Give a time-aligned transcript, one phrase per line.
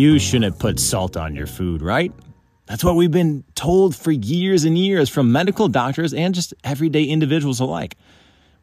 [0.00, 2.10] You shouldn't put salt on your food, right?
[2.64, 7.02] That's what we've been told for years and years from medical doctors and just everyday
[7.04, 7.98] individuals alike.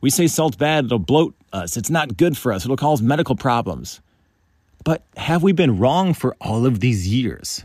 [0.02, 3.36] We say salt's bad, it'll bloat us, it's not good for us, it'll cause medical
[3.36, 4.02] problems.
[4.84, 7.64] But have we been wrong for all of these years?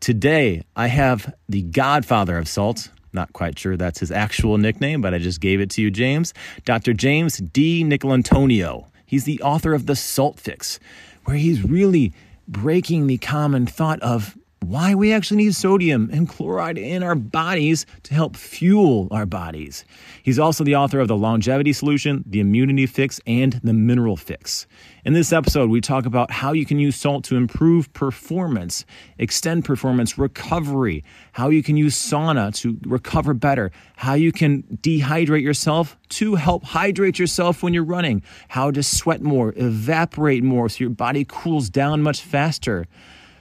[0.00, 2.88] Today, I have the godfather of salt.
[3.12, 6.32] Not quite sure that's his actual nickname, but I just gave it to you, James.
[6.64, 6.94] Dr.
[6.94, 8.86] James DiNicolantonio.
[9.04, 10.80] He's the author of The Salt Fix,
[11.26, 12.14] where he's really
[12.50, 17.86] breaking the common thought of why we actually need sodium and chloride in our bodies
[18.02, 19.84] to help fuel our bodies.
[20.22, 24.66] He's also the author of The Longevity Solution, The Immunity Fix, and The Mineral Fix.
[25.06, 28.84] In this episode, we talk about how you can use salt to improve performance,
[29.18, 35.42] extend performance, recovery, how you can use sauna to recover better, how you can dehydrate
[35.42, 40.80] yourself to help hydrate yourself when you're running, how to sweat more, evaporate more so
[40.80, 42.86] your body cools down much faster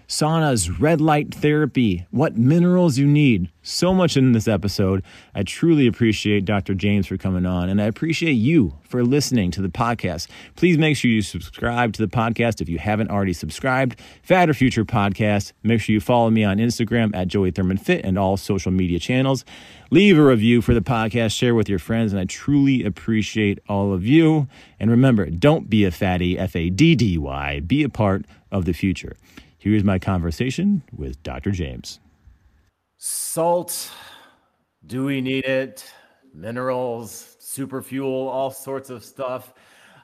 [0.10, 3.48] saunas, red light therapy, what minerals you need.
[3.62, 5.04] So much in this episode.
[5.36, 6.74] I truly appreciate Dr.
[6.74, 10.28] James for coming on, and I appreciate you for listening to the podcast.
[10.56, 14.02] Please make sure you subscribe to the podcast if you haven't already subscribed.
[14.24, 15.54] Fad or Future Podcast.
[15.62, 18.98] Make sure you follow me on Instagram at Joey Thurman Fit and all social media
[18.98, 19.46] channels.
[19.92, 23.94] Leave a review for the podcast, share with your friends, and I truly appreciate all
[23.94, 24.48] of you.
[24.80, 27.60] And remember, don't be a fatty, F A D D Y.
[27.60, 29.16] Be a part of the future.
[29.60, 31.52] Here's my conversation with Dr.
[31.52, 32.00] James.
[32.98, 33.92] Salt,
[34.88, 35.86] do we need it?
[36.34, 39.54] Minerals, super fuel, all sorts of stuff.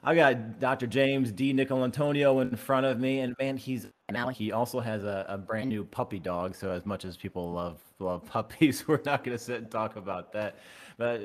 [0.04, 0.88] I got Dr.
[0.88, 5.38] James DiNicolantonio in front of me, and man, he's now he also has a, a
[5.38, 6.54] brand new puppy dog.
[6.54, 9.96] So as much as people love love puppies, we're not going to sit and talk
[9.96, 10.58] about that.
[10.98, 11.22] But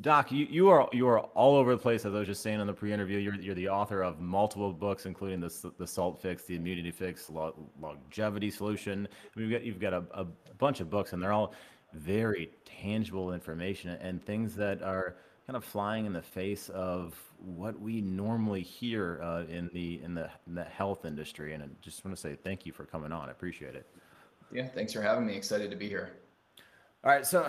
[0.00, 2.06] Doc, you, you are you are all over the place.
[2.06, 5.04] As I was just saying in the pre-interview, you're you're the author of multiple books,
[5.04, 9.06] including the the Salt Fix, the Immunity Fix, Longevity Solution.
[9.10, 10.24] I mean, you've got you've got a, a
[10.58, 11.52] bunch of books, and they're all
[11.92, 15.16] very tangible information and things that are
[15.46, 20.14] kind of flying in the face of what we normally hear uh, in the in
[20.14, 21.52] the in the health industry.
[21.52, 23.28] And I just want to say thank you for coming on.
[23.28, 23.86] I appreciate it.
[24.52, 25.34] Yeah, thanks for having me.
[25.34, 26.19] Excited to be here.
[27.02, 27.48] All right, so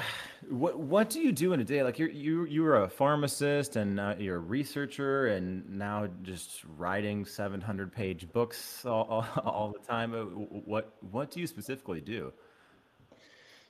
[0.49, 1.83] what what do you do in a day?
[1.83, 7.25] Like you're you you're a pharmacist and uh, you're a researcher and now just writing
[7.25, 10.13] 700 page books all, all, all the time.
[10.13, 12.31] Uh, what what do you specifically do?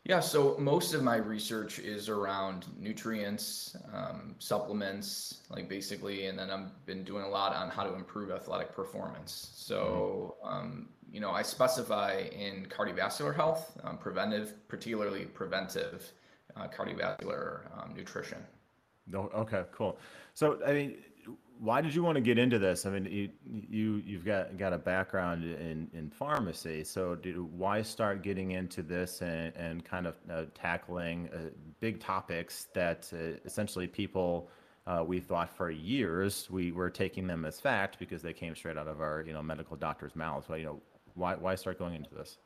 [0.04, 6.52] Yeah, so most of my research is around nutrients, um, supplements, like basically, and then
[6.52, 9.52] I've been doing a lot on how to improve athletic performance.
[9.56, 16.12] So, um, you know, I specify in cardiovascular health, um, preventive, particularly preventive
[16.56, 18.38] uh, cardiovascular um, nutrition.
[19.14, 19.98] Okay, cool.
[20.34, 20.98] So, I mean,
[21.60, 22.86] why did you want to get into this?
[22.86, 23.30] I mean, you,
[23.70, 28.82] you you've got got a background in in pharmacy, so did, why start getting into
[28.82, 31.50] this and, and kind of uh, tackling uh,
[31.80, 34.50] big topics that uh, essentially people
[34.88, 38.78] uh, we thought for years we were taking them as fact because they came straight
[38.78, 40.48] out of our you know medical doctors' mouths.
[40.50, 40.82] But you know,
[41.16, 42.38] why why start going into this?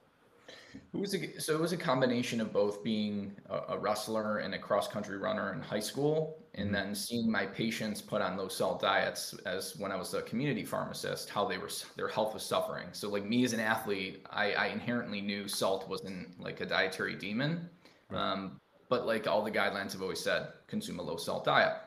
[0.93, 4.59] It was a, so it was a combination of both being a, wrestler and a
[4.59, 6.73] cross country runner in high school, and mm-hmm.
[6.73, 10.63] then seeing my patients put on low salt diets as when I was a community
[10.63, 12.87] pharmacist, how they were their health was suffering.
[12.91, 17.15] So like me as an athlete, I, I inherently knew salt wasn't like a dietary
[17.15, 17.69] demon,
[18.09, 18.19] right.
[18.19, 18.59] um,
[18.89, 21.77] but like all the guidelines have always said, consume a low salt diet.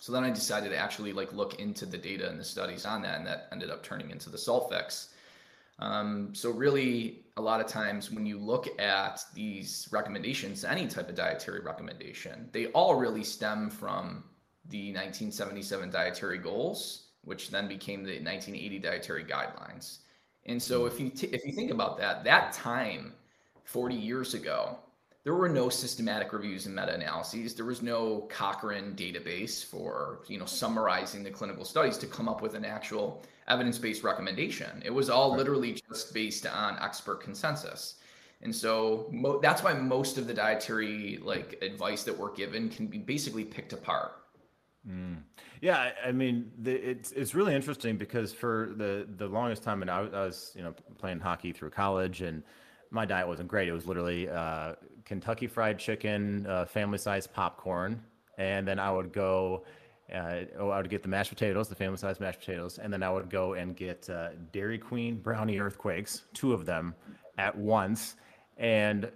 [0.00, 3.02] So then I decided to actually like look into the data and the studies on
[3.02, 5.13] that, and that ended up turning into the salt fix.
[5.78, 11.08] Um, so really, a lot of times when you look at these recommendations, any type
[11.08, 14.24] of dietary recommendation, they all really stem from
[14.68, 19.98] the 1977 dietary goals, which then became the 1980 dietary guidelines.
[20.46, 23.12] And so if you t- if you think about that, that time
[23.64, 24.78] 40 years ago,
[25.24, 27.54] there were no systematic reviews and meta-analyses.
[27.54, 32.42] There was no Cochrane database for you know summarizing the clinical studies to come up
[32.42, 34.82] with an actual evidence-based recommendation.
[34.84, 35.38] It was all right.
[35.38, 37.96] literally just based on expert consensus.
[38.42, 42.86] And so mo- that's why most of the dietary like advice that we're given can
[42.86, 44.12] be basically picked apart.
[44.88, 45.22] Mm.
[45.62, 49.90] Yeah, I mean, the, it's it's really interesting because for the the longest time, and
[49.90, 52.42] I, I, was you know playing hockey through college, and
[52.90, 53.66] my diet wasn't great.
[53.66, 54.74] It was literally uh,
[55.06, 58.02] Kentucky Fried Chicken, uh, family size popcorn,
[58.36, 59.64] and then I would go
[60.12, 63.02] uh, oh, I would get the mashed potatoes, the family size mashed potatoes, and then
[63.02, 66.94] I would go and get uh, Dairy Queen brownie earthquakes, two of them
[67.38, 68.16] at once,
[68.56, 69.10] and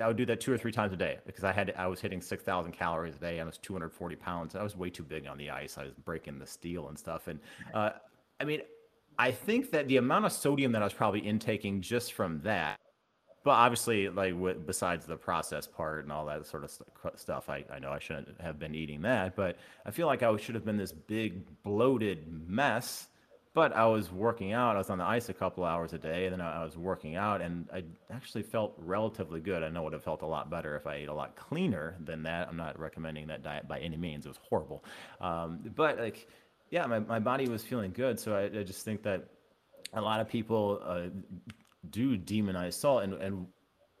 [0.00, 2.00] I would do that two or three times a day because I had I was
[2.00, 3.38] hitting six thousand calories a day.
[3.38, 4.56] And I was two hundred forty pounds.
[4.56, 5.78] I was way too big on the ice.
[5.78, 7.28] I was breaking the steel and stuff.
[7.28, 7.38] And
[7.72, 7.90] uh,
[8.40, 8.62] I mean,
[9.18, 12.80] I think that the amount of sodium that I was probably intaking just from that,
[13.44, 16.88] but obviously, like w- besides the process part and all that sort of st-
[17.18, 19.56] stuff, I, I know I shouldn't have been eating that, but
[19.86, 23.08] I feel like I should have been this big bloated mess.
[23.54, 24.74] But I was working out.
[24.74, 27.14] I was on the ice a couple hours a day, and then I was working
[27.14, 29.62] out, and I actually felt relatively good.
[29.62, 31.96] I know it would have felt a lot better if I ate a lot cleaner
[32.04, 32.48] than that.
[32.48, 34.26] I'm not recommending that diet by any means.
[34.26, 34.84] It was horrible,
[35.20, 36.26] um, but like
[36.70, 38.18] yeah, my, my body was feeling good.
[38.18, 39.28] So I, I just think that
[39.92, 41.06] a lot of people uh,
[41.90, 43.02] do demonize salt.
[43.02, 43.46] And, and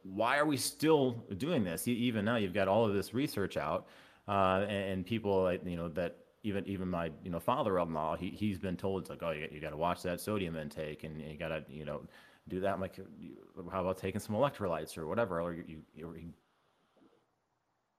[0.02, 1.88] why are we still doing this?
[1.88, 3.86] Even now, you've got all of this research out,
[4.28, 8.28] uh, and, and, people, like, you know, that even even my you know father-in-law, he
[8.30, 11.20] he's been told it's like, oh, you, you got to watch that sodium intake, and
[11.20, 12.02] you got to you know
[12.48, 12.74] do that.
[12.74, 12.98] I'm like,
[13.72, 16.32] how about taking some electrolytes or whatever, or you, you, you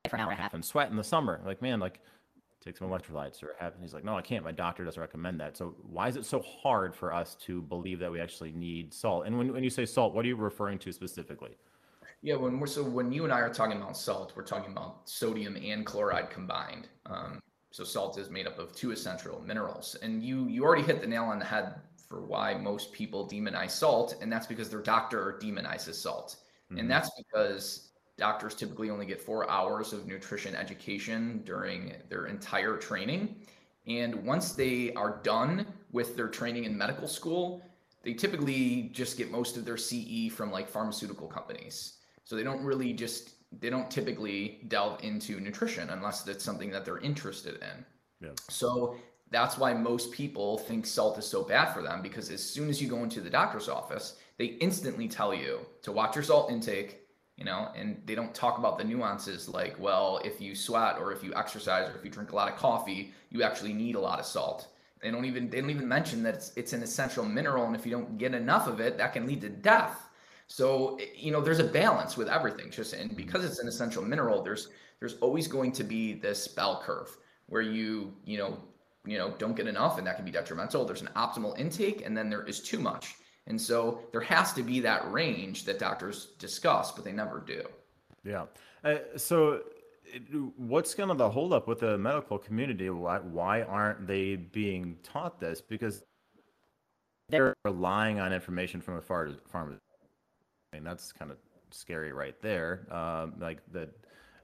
[0.10, 1.42] for an hour and a half and sweat in the summer.
[1.46, 2.00] Like, man, like
[2.66, 4.44] take some electrolytes or have, and he's like, no, I can't.
[4.44, 5.56] My doctor doesn't recommend that.
[5.56, 9.28] So why is it so hard for us to believe that we actually need salt?
[9.28, 11.58] And when, when you say salt, what are you referring to specifically?
[12.22, 15.08] Yeah, when we're so when you and I are talking about salt, we're talking about
[15.08, 16.88] sodium and chloride combined.
[17.06, 17.40] Um,
[17.70, 21.08] so salt is made up of two essential minerals, and you you already hit the
[21.08, 21.76] nail on the head
[22.08, 26.38] for why most people demonize salt, and that's because their doctor demonizes salt,
[26.72, 26.80] mm-hmm.
[26.80, 32.78] and that's because doctors typically only get four hours of nutrition education during their entire
[32.78, 33.36] training.
[33.88, 37.62] And once they are done with their training in medical school,
[38.04, 41.98] they typically just get most of their CE from like pharmaceutical companies.
[42.24, 46.86] So they don't really just, they don't typically delve into nutrition unless that's something that
[46.86, 47.86] they're interested in.
[48.22, 48.34] Yeah.
[48.50, 48.96] So
[49.32, 52.82] that's why most people think salt is so bad for them because as soon as
[52.82, 57.05] you go into the doctor's office, they instantly tell you to watch your salt intake,
[57.38, 61.12] you know and they don't talk about the nuances like well if you sweat or
[61.12, 64.00] if you exercise or if you drink a lot of coffee you actually need a
[64.00, 64.68] lot of salt.
[65.02, 67.86] They don't even they don't even mention that it's, it's an essential mineral and if
[67.86, 70.10] you don't get enough of it that can lead to death.
[70.48, 74.42] So you know there's a balance with everything just and because it's an essential mineral
[74.42, 77.16] there's there's always going to be this bell curve
[77.48, 78.58] where you you know
[79.06, 80.86] you know don't get enough and that can be detrimental.
[80.86, 83.16] There's an optimal intake and then there is too much
[83.48, 87.64] and so there has to be that range that doctors discuss, but they never do.
[88.24, 88.46] Yeah.
[88.84, 89.62] Uh, so
[90.58, 92.90] what's kind of the holdup with the medical community?
[92.90, 95.62] Why, why aren't they being taught this?
[95.62, 96.04] Because
[97.30, 99.30] they're relying on information from a far.
[99.54, 101.38] I mean, that's kind of
[101.72, 102.88] scary right there.
[102.92, 103.90] Um, like the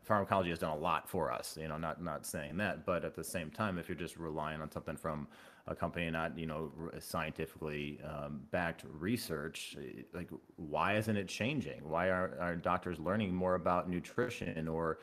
[0.04, 3.16] pharmacology has done a lot for us, you know, not, not saying that, but at
[3.16, 5.28] the same time, if you're just relying on something from
[5.68, 9.78] a company not you know scientifically um, backed research
[10.14, 11.82] like why isn't it changing?
[11.88, 15.00] Why are, are doctors learning more about nutrition or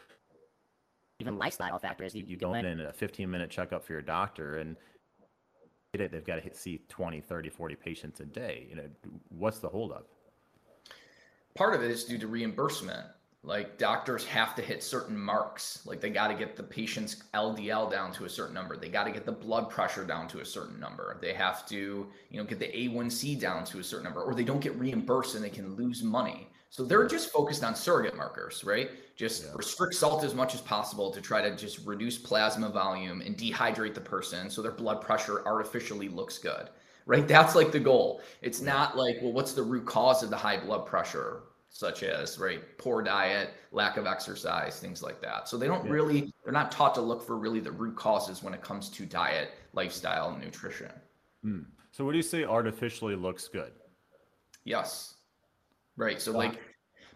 [1.21, 2.15] even lifestyle factors?
[2.15, 4.77] You, you go in and a 15 minute checkup for your doctor and
[5.93, 8.67] they've got to see 20 30 40 patients a day.
[8.69, 8.89] You know
[9.29, 10.07] what's the holdup?
[11.55, 13.07] Part of it is due to reimbursement
[13.49, 15.81] like doctors have to hit certain marks.
[15.87, 18.77] Like they got to get the patient's ldl down to a certain number.
[18.77, 21.17] They got to get the blood pressure down to a certain number.
[21.23, 24.45] They have to you know get the a1c down to a certain number or they
[24.45, 26.51] don't get reimbursed and they can lose money.
[26.69, 28.91] So they're just focused on surrogate markers right?
[29.17, 29.53] Just yeah.
[29.55, 33.95] restrict salt as much as possible to try to just reduce plasma volume and dehydrate
[33.95, 36.69] the person so their blood pressure artificially looks good
[37.07, 37.27] right?
[37.27, 38.21] That's like the goal.
[38.43, 42.39] It's not like well what's the root cause of the high blood pressure such as
[42.39, 45.49] right poor diet lack of exercise things like that.
[45.49, 45.93] So they don't yeah.
[45.93, 49.07] really they're not taught to look for really the root causes when it comes to
[49.07, 50.91] diet lifestyle and nutrition.
[51.45, 51.67] Mm.
[51.93, 53.73] so what do you say artificially looks good?
[54.65, 55.15] Yes.
[55.97, 56.59] Right so like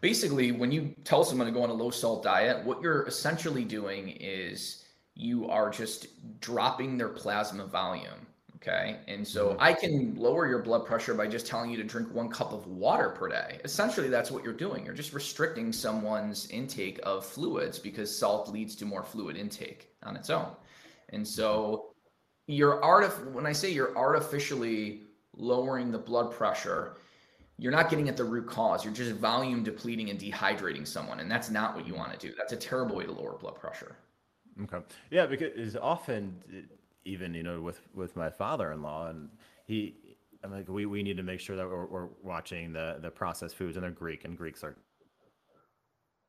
[0.01, 3.65] basically when you tell someone to go on a low salt diet what you're essentially
[3.65, 6.07] doing is you are just
[6.41, 8.27] dropping their plasma volume
[8.63, 8.99] Okay.
[9.09, 9.61] And so mm-hmm.
[9.61, 12.67] I can lower your blood pressure by just telling you to drink one cup of
[12.69, 13.59] water per day.
[13.65, 14.85] Essentially, that's what you're doing.
[14.85, 20.17] You're just restricting someone's intake of fluids because salt leads to more fluid intake on
[20.17, 20.47] its own.
[21.09, 21.93] And so
[22.47, 25.03] you're artif- when I say you're artificially
[25.37, 26.99] lowering the blood pressure,
[27.59, 28.85] you're not getting at the root cause.
[28.85, 31.19] You're just volume depleting and dehydrating someone.
[31.19, 32.33] And that's not what you want to do.
[32.39, 33.97] That's a terrible way to lower blood pressure.
[34.63, 34.79] Okay.
[35.11, 36.69] Yeah, because often
[37.05, 39.29] even you know with with my father-in-law and
[39.67, 39.95] he
[40.45, 43.57] I'm like we, we need to make sure that we're, we're watching the the processed
[43.57, 44.77] foods and they're Greek and Greeks are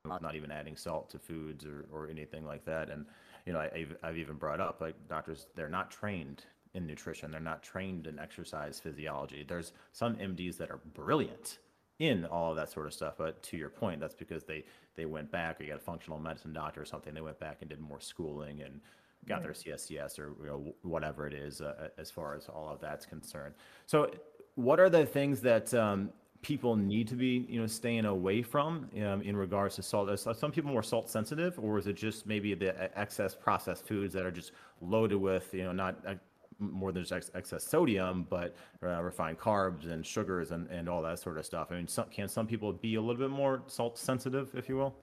[0.06, 3.06] not even adding salt to foods or, or anything like that and
[3.46, 7.32] you know I, have I've even brought up like doctors they're not trained in nutrition
[7.32, 9.46] they're not trained in exercise physiology.
[9.48, 11.60] There's some MDs that are brilliant
[12.00, 14.64] in all of that sort of stuff but to your point that's because they
[14.96, 17.58] they went back or you got a functional medicine doctor or something they went back
[17.62, 18.82] and did more schooling and
[19.28, 22.80] got their CSCS or you know, whatever it is uh, as far as all of
[22.80, 23.56] that's concerned.
[23.86, 24.12] So,
[24.56, 26.12] what are the things that um,
[26.42, 30.10] people need to be you know staying away from um, in regards to salt?
[30.10, 34.14] Are some people more salt sensitive, or is it just maybe the excess processed foods
[34.14, 34.52] that are just
[34.82, 36.16] loaded with you know not uh,
[36.60, 41.20] more than just excess sodium, but uh, refined carbs and sugars and, and all that
[41.20, 41.70] sort of stuff.
[41.72, 44.78] I mean, some, can some people be a little bit more salt sensitive, if you
[44.78, 44.96] will?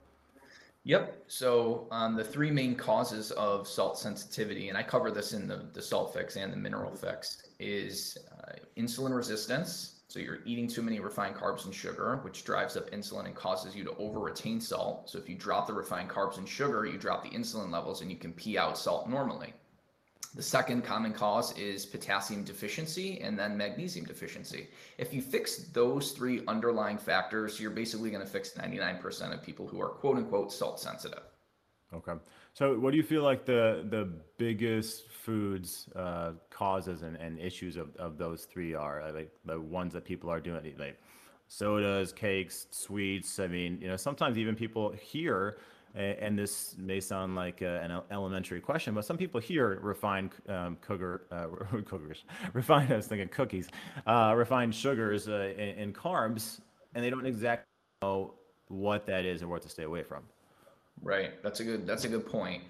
[0.84, 1.24] Yep.
[1.26, 5.68] So um, the three main causes of salt sensitivity, and I cover this in the,
[5.74, 10.00] the salt fix and the mineral fix, is uh, insulin resistance.
[10.08, 13.76] So you're eating too many refined carbs and sugar, which drives up insulin and causes
[13.76, 15.08] you to over retain salt.
[15.08, 18.10] So if you drop the refined carbs and sugar, you drop the insulin levels and
[18.10, 19.52] you can pee out salt normally.
[20.34, 24.68] The second common cause is potassium deficiency and then magnesium deficiency.
[24.96, 29.66] If you fix those three underlying factors, you're basically going to fix 99% of people
[29.66, 31.22] who are quote unquote salt sensitive.
[31.92, 32.12] Okay.
[32.52, 34.08] So, what do you feel like the the
[34.38, 39.10] biggest foods uh, causes and, and issues of, of those three are?
[39.12, 41.00] Like the ones that people are doing, like
[41.48, 43.40] sodas, cakes, sweets.
[43.40, 45.58] I mean, you know, sometimes even people hear
[45.94, 51.46] and this may sound like an elementary question, but some people here refine um, uh,
[52.52, 52.92] refined.
[52.92, 53.68] I was thinking cookies,
[54.06, 56.60] uh, refined sugars uh, and, and, carbs,
[56.94, 57.66] and they don't exactly
[58.02, 58.34] know
[58.68, 60.22] what that is and what to stay away from.
[61.02, 61.42] Right.
[61.42, 61.86] That's a good.
[61.86, 62.62] That's a good point.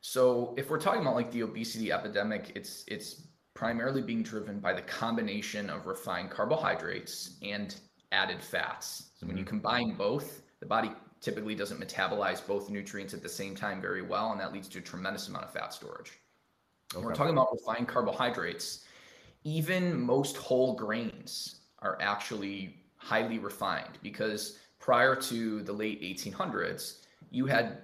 [0.00, 3.22] So if we're talking about like the obesity epidemic, it's it's
[3.54, 7.74] primarily being driven by the combination of refined carbohydrates and
[8.10, 9.10] added fats.
[9.14, 9.50] So when you mm-hmm.
[9.50, 10.90] combine both, the body
[11.24, 14.78] typically doesn't metabolize both nutrients at the same time very well, and that leads to
[14.78, 16.12] a tremendous amount of fat storage.
[16.92, 16.98] Okay.
[16.98, 18.84] When we're talking about refined carbohydrates,
[19.44, 27.00] even most whole grains are actually highly refined because prior to the late 1800s,
[27.30, 27.78] you had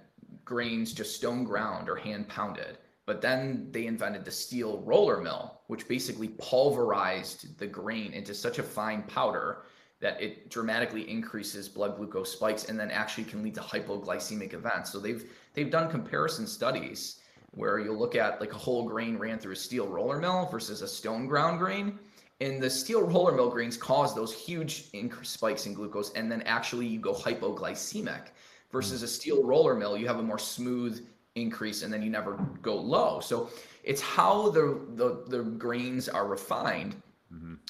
[0.44, 2.78] grains just stone ground or hand pounded.
[3.06, 8.59] But then they invented the steel roller mill, which basically pulverized the grain into such
[8.59, 9.62] a fine powder
[10.00, 14.90] that it dramatically increases blood glucose spikes and then actually can lead to hypoglycemic events.
[14.90, 17.21] So they've they've done comparison studies
[17.52, 20.83] where you'll look at like a whole grain ran through a steel roller mill versus
[20.83, 21.99] a stone ground grain.
[22.40, 24.90] And the steel roller mill grains cause those huge
[25.23, 28.28] spikes in glucose, and then actually you go hypoglycemic.
[28.73, 29.09] Versus a mm.
[29.09, 31.04] steel roller mill, you have a more smooth
[31.35, 33.19] increase, and then you never go low.
[33.19, 33.50] So
[33.83, 36.95] it's how the the, the grains are refined.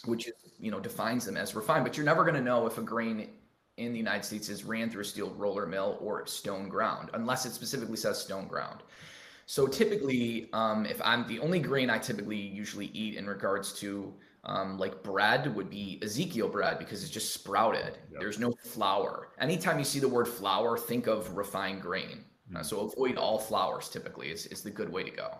[0.04, 2.78] Which is you know defines them as refined but you're never going to know if
[2.78, 3.28] a grain
[3.76, 7.47] in the united states is ran through a steel roller mill or stone ground unless
[7.47, 8.80] it specifically says stone ground.
[9.47, 14.14] So typically um, if i'm the only grain i typically usually eat in regards to
[14.44, 17.99] um, like bread would be ezekiel bread because it's just sprouted.
[18.11, 18.20] Yep.
[18.20, 19.28] there's no flour.
[19.38, 22.25] Anytime you see the word flour think of refined grain.
[22.49, 22.56] Mm-hmm.
[22.56, 25.38] uh, so avoid all flours typically is, is the good way to go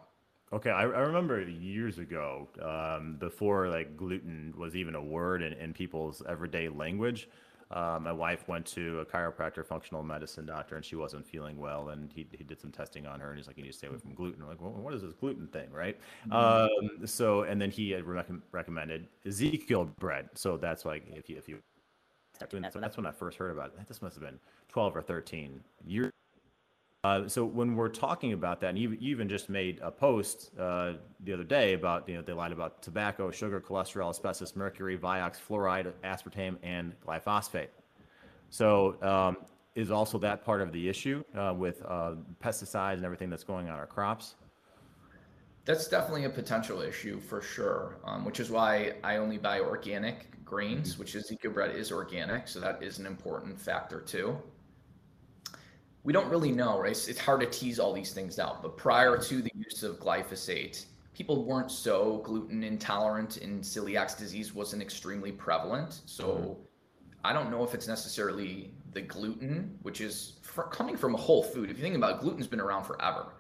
[0.53, 5.53] Okay, I, I remember years ago, um, before like gluten was even a word in,
[5.53, 7.29] in people's everyday language.
[7.71, 11.91] Uh, my wife went to a chiropractor, functional medicine doctor, and she wasn't feeling well.
[11.91, 13.87] And he, he did some testing on her, and he's like, "You need to stay
[13.87, 15.97] away from gluten." I'm like, well, what is this gluten thing, right?
[16.29, 16.33] Mm-hmm.
[16.33, 20.31] Um, so, and then he had rec- recommended Ezekiel bread.
[20.35, 21.59] So that's like if you if you
[22.35, 23.87] start doing that, so that's when I first heard about it.
[23.87, 26.11] This must have been 12 or 13 years
[27.03, 30.51] uh, so when we're talking about that, and you, you even just made a post
[30.59, 34.99] uh, the other day about you know they lied about tobacco, sugar, cholesterol, asbestos, mercury,
[34.99, 37.69] Vioxx, fluoride, aspartame, and glyphosate.
[38.51, 39.39] So um,
[39.75, 43.71] is also that part of the issue uh, with uh, pesticides and everything that's going
[43.71, 44.35] on our crops?
[45.65, 50.45] That's definitely a potential issue for sure, um, which is why I only buy organic
[50.45, 51.01] grains, mm-hmm.
[51.01, 54.37] which Ezekiel bread is organic, so that is an important factor too
[56.03, 56.93] we don't really know, right?
[56.93, 58.63] It's, it's hard to tease all these things out.
[58.63, 64.55] But prior to the use of glyphosate, people weren't so gluten intolerant and celiac disease
[64.55, 66.01] wasn't extremely prevalent.
[66.07, 66.63] So mm-hmm.
[67.25, 71.43] I don't know if it's necessarily the gluten, which is for, coming from a whole
[71.43, 71.71] food.
[71.71, 73.35] If you think about it, gluten's been around forever.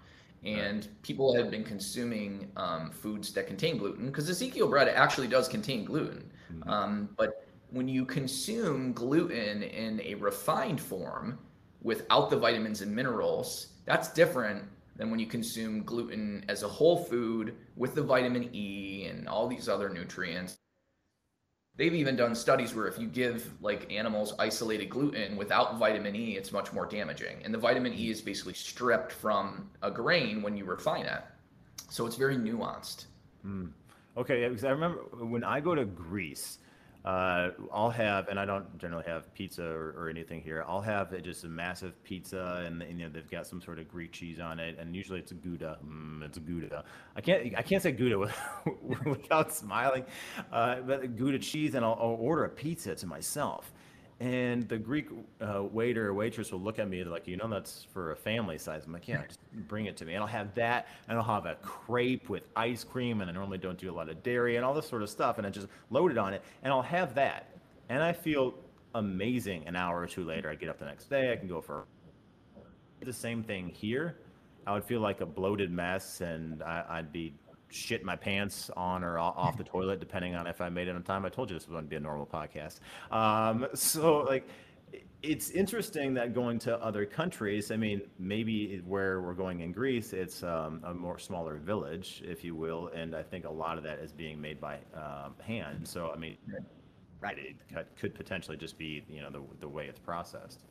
[0.44, 1.02] And right.
[1.02, 5.84] people have been consuming um, foods that contain gluten because Ezekiel bread actually does contain
[5.84, 6.30] gluten.
[6.52, 6.68] Mm-hmm.
[6.68, 11.38] Um, but when you consume gluten in a refined form,
[11.82, 14.64] without the vitamins and minerals, that's different
[14.96, 19.48] than when you consume gluten as a whole food with the vitamin E and all
[19.48, 20.58] these other nutrients.
[21.76, 26.36] They've even done studies where if you give like animals isolated gluten without vitamin E,
[26.36, 27.38] it's much more damaging.
[27.44, 31.22] And the vitamin E is basically stripped from a grain when you refine it.
[31.88, 33.06] So it's very nuanced.
[33.46, 33.70] Mm.
[34.18, 36.58] Okay, because I remember when I go to Greece,
[37.04, 40.64] uh, I'll have, and I don't generally have pizza or, or anything here.
[40.68, 43.88] I'll have just a massive pizza, and, and, you know they've got some sort of
[43.88, 45.78] Greek cheese on it, and usually it's a Gouda.
[45.86, 46.84] Mm, it's a Gouda.
[47.16, 48.18] I can't I can't say Gouda
[49.06, 50.04] without smiling,
[50.52, 53.72] uh, but Gouda cheese, and I'll, I'll order a pizza to myself.
[54.20, 55.08] And the Greek
[55.40, 58.58] uh, waiter or waitress will look at me like, you know, that's for a family
[58.58, 58.84] size.
[58.84, 60.12] I'm like, yeah, just bring it to me.
[60.12, 63.56] And I'll have that, and I'll have a crepe with ice cream, and I normally
[63.56, 65.68] don't do a lot of dairy and all this sort of stuff, and I just
[65.88, 67.56] load it on it, and I'll have that,
[67.88, 68.52] and I feel
[68.94, 69.66] amazing.
[69.66, 71.86] An hour or two later, I get up the next day, I can go for
[73.00, 74.18] the same thing here.
[74.66, 77.32] I would feel like a bloated mess, and I, I'd be
[77.70, 81.02] shit my pants on or off the toilet, depending on if I made it on
[81.02, 81.24] time.
[81.24, 82.80] I told you this was going to be a normal podcast.
[83.10, 84.48] Um, so, like,
[85.22, 90.12] it's interesting that going to other countries, I mean, maybe where we're going in Greece,
[90.12, 92.88] it's um, a more smaller village, if you will.
[92.88, 95.86] And I think a lot of that is being made by um, hand.
[95.86, 96.38] So, I mean,
[97.20, 97.56] right, it
[97.98, 100.64] could potentially just be, you know, the, the way it's processed.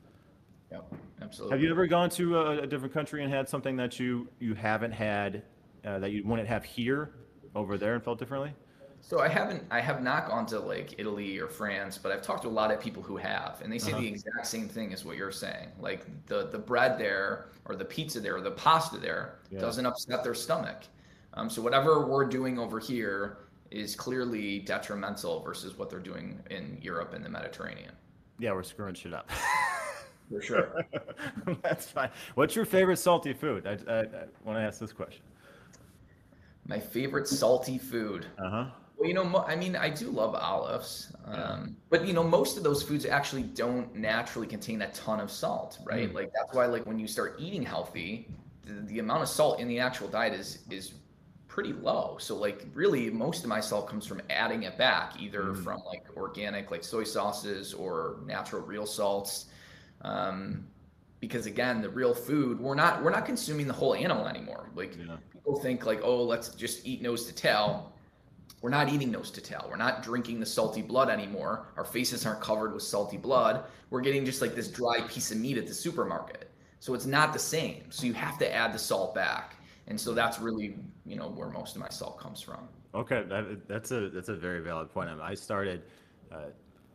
[0.71, 1.55] Yep, absolutely.
[1.55, 4.53] Have you ever gone to a, a different country and had something that you, you
[4.53, 5.43] haven't had
[5.85, 7.11] uh, that you wouldn't have here
[7.55, 8.53] over there and felt differently?
[9.01, 12.43] So I haven't, I have not gone to like Italy or France, but I've talked
[12.43, 14.01] to a lot of people who have, and they say uh-huh.
[14.01, 15.69] the exact same thing as what you're saying.
[15.79, 19.59] Like the the bread there, or the pizza there, or the pasta there yeah.
[19.59, 20.83] doesn't upset their stomach.
[21.33, 23.37] Um, so whatever we're doing over here
[23.71, 27.93] is clearly detrimental versus what they're doing in Europe and the Mediterranean.
[28.39, 29.29] Yeah, we're screwing shit up.
[30.29, 30.85] For sure.
[31.63, 32.09] That's fine.
[32.35, 33.65] What's your favorite salty food?
[33.65, 34.05] I, I, I
[34.43, 35.23] want to ask this question.
[36.69, 38.27] My favorite salty food.
[38.37, 38.65] Uh huh.
[38.95, 42.63] Well, you know, I mean, I do love olives, um, but you know, most of
[42.63, 46.11] those foods actually don't naturally contain a ton of salt, right?
[46.11, 46.13] Mm.
[46.13, 48.27] Like that's why, like when you start eating healthy,
[48.65, 50.93] the, the, amount of salt in the actual diet is is
[51.47, 52.17] pretty low.
[52.19, 55.63] So like really, most of my salt comes from adding it back, either mm.
[55.63, 59.45] from like organic, like soy sauces, or natural real salts.
[60.01, 60.67] Um,
[61.19, 64.69] because again, the real food, we're not we're not consuming the whole animal anymore.
[64.75, 65.17] Like yeah
[65.49, 67.93] people think like, oh, let's just eat nose to tail.
[68.61, 69.65] We're not eating nose to tail.
[69.69, 71.67] We're not drinking the salty blood anymore.
[71.77, 73.63] Our faces aren't covered with salty blood.
[73.89, 76.51] We're getting just like this dry piece of meat at the supermarket.
[76.81, 77.83] So it's not the same.
[77.89, 79.55] So you have to add the salt back.
[79.87, 82.67] And so that's really, you know, where most of my salt comes from.
[82.93, 85.09] Okay, that, that's a that's a very valid point.
[85.09, 85.83] I started
[86.31, 86.49] uh,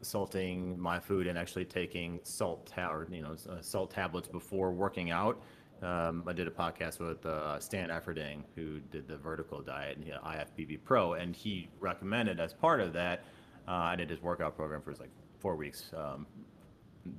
[0.04, 4.72] salting my food and actually taking salt ta- or you know uh, salt tablets before
[4.72, 5.40] working out
[5.82, 10.06] um, I did a podcast with uh, Stan Efferding, who did the vertical diet and
[10.06, 13.24] you know, IFBB Pro, and he recommended as part of that,
[13.68, 16.26] uh, I did his workout program for like four weeks um,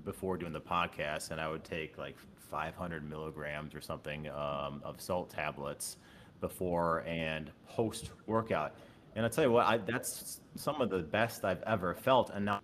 [0.04, 2.18] before doing the podcast, and I would take like
[2.50, 5.98] 500 milligrams or something um, of salt tablets
[6.42, 8.76] before and post workout.
[9.16, 12.46] And I tell you what, I, that's some of the best I've ever felt, and
[12.46, 12.62] now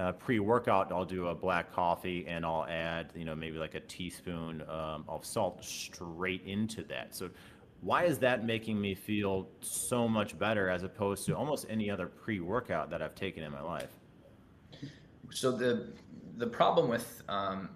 [0.00, 3.80] uh, pre-workout, I'll do a black coffee and I'll add, you know, maybe like a
[3.80, 7.14] teaspoon um, of salt straight into that.
[7.14, 7.28] So,
[7.82, 12.06] why is that making me feel so much better as opposed to almost any other
[12.06, 13.90] pre-workout that I've taken in my life?
[15.30, 15.92] So the
[16.36, 17.70] the problem with um,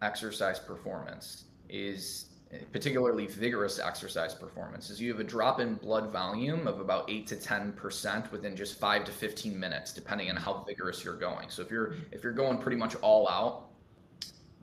[0.00, 2.30] exercise performance is
[2.72, 7.26] particularly vigorous exercise performance is you have a drop in blood volume of about 8
[7.28, 11.48] to 10% within just 5 to 15 minutes depending on how vigorous you're going.
[11.48, 13.68] So if you're if you're going pretty much all out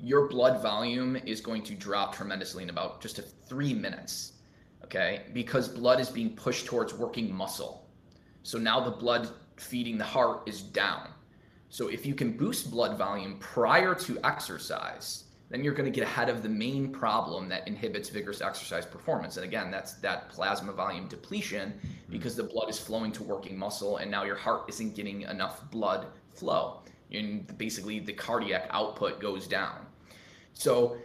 [0.02, 4.34] your blood volume is going to drop tremendously in about just a 3 minutes
[4.90, 5.22] okay?
[5.34, 7.88] Because blood is being pushed towards working muscle.
[8.44, 11.10] So now the blood feeding the heart is down.
[11.70, 16.04] So if you can boost blood volume prior to exercise then you're going to get
[16.04, 19.38] ahead of the main problem that inhibits vigorous exercise performance.
[19.38, 22.12] And again, that's that plasma volume depletion mm-hmm.
[22.12, 25.70] because the blood is flowing to working muscle and now your heart isn't getting enough
[25.72, 26.84] blood flow.
[27.12, 29.88] And basically, the cardiac output goes down.
[30.54, 30.98] So,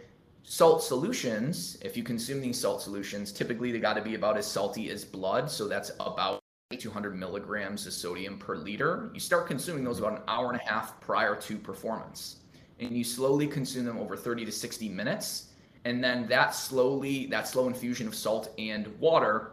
[0.43, 4.45] salt solutions, if you consume these salt solutions, typically they got to be about as
[4.45, 5.49] salty as blood.
[5.49, 6.39] So, that's about
[6.77, 9.09] 200 milligrams of sodium per liter.
[9.15, 12.41] You start consuming those about an hour and a half prior to performance
[12.79, 15.47] and you slowly consume them over 30 to 60 minutes
[15.85, 19.51] and then that slowly that slow infusion of salt and water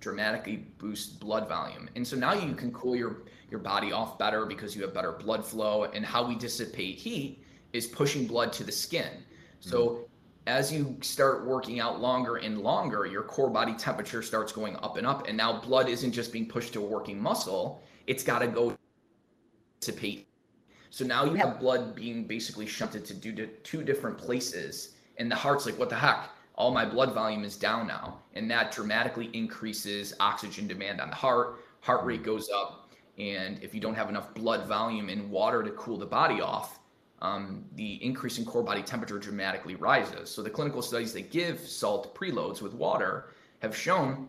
[0.00, 4.44] dramatically boosts blood volume and so now you can cool your your body off better
[4.46, 8.62] because you have better blood flow and how we dissipate heat is pushing blood to
[8.62, 9.10] the skin
[9.58, 10.02] so mm-hmm.
[10.46, 14.96] as you start working out longer and longer your core body temperature starts going up
[14.96, 18.40] and up and now blood isn't just being pushed to a working muscle it's got
[18.40, 18.76] to go
[19.80, 20.28] dissipate
[20.90, 25.30] so now you have blood being basically shunted to do to two different places, and
[25.30, 26.30] the heart's like, what the heck?
[26.54, 31.16] All my blood volume is down now, and that dramatically increases oxygen demand on the
[31.16, 31.64] heart.
[31.80, 35.70] Heart rate goes up, And if you don't have enough blood volume and water to
[35.72, 36.78] cool the body off,
[37.22, 40.30] um, the increase in core body temperature dramatically rises.
[40.30, 44.28] So the clinical studies that give salt preloads with water have shown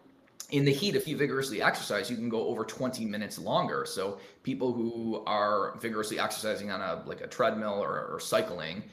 [0.51, 3.85] in the heat, if you vigorously exercise, you can go over 20 minutes longer.
[3.85, 8.83] So people who are vigorously exercising on a like a treadmill or, or cycling,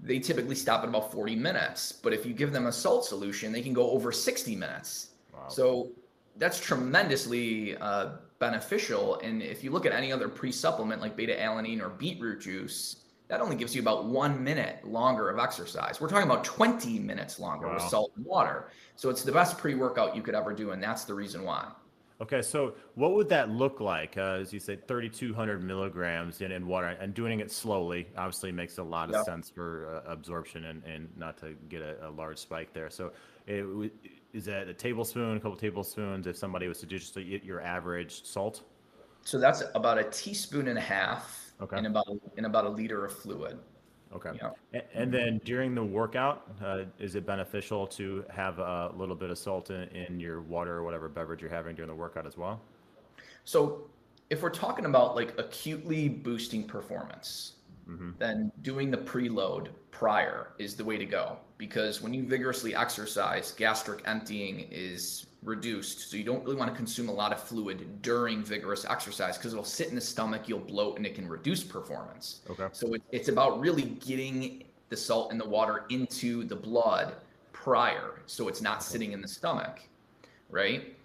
[0.00, 1.92] they typically stop at about 40 minutes.
[1.92, 5.10] But if you give them a salt solution, they can go over 60 minutes.
[5.32, 5.48] Wow.
[5.48, 5.92] So
[6.36, 9.18] that's tremendously uh, beneficial.
[9.20, 12.96] And if you look at any other pre-supplement like beta alanine or beetroot juice,
[13.32, 16.02] that only gives you about one minute longer of exercise.
[16.02, 17.74] We're talking about 20 minutes longer wow.
[17.74, 18.68] with salt and water.
[18.94, 20.72] So it's the best pre workout you could ever do.
[20.72, 21.66] And that's the reason why.
[22.20, 24.18] Okay, so what would that look like?
[24.18, 28.76] Uh, as you said, 3,200 milligrams in, in water, and doing it slowly obviously makes
[28.76, 29.24] a lot of yep.
[29.24, 32.90] sense for uh, absorption and, and not to get a, a large spike there.
[32.90, 33.12] So,
[33.46, 33.64] it,
[34.34, 38.24] is that a tablespoon, a couple tablespoons, if somebody was to just eat your average
[38.24, 38.62] salt?
[39.24, 41.78] So that's about a teaspoon and a half Okay.
[41.78, 43.58] In about a, in about a liter of fluid.
[44.14, 44.30] Okay.
[44.34, 44.80] Yeah.
[44.94, 49.38] And then during the workout, uh, is it beneficial to have a little bit of
[49.38, 52.60] salt in, in your water or whatever beverage you're having during the workout as well?
[53.44, 53.88] So,
[54.28, 57.52] if we're talking about like acutely boosting performance,
[57.88, 58.12] mm-hmm.
[58.18, 63.52] then doing the preload prior is the way to go because when you vigorously exercise,
[63.52, 66.10] gastric emptying is reduced.
[66.10, 69.52] So you don't really want to consume a lot of fluid during vigorous exercise because
[69.52, 72.40] it'll sit in the stomach, you'll bloat, and it can reduce performance.
[72.48, 72.68] Okay.
[72.72, 77.16] So it, it's about really getting the salt and the water into the blood
[77.52, 79.80] prior, so it's not sitting in the stomach,
[80.50, 80.96] right?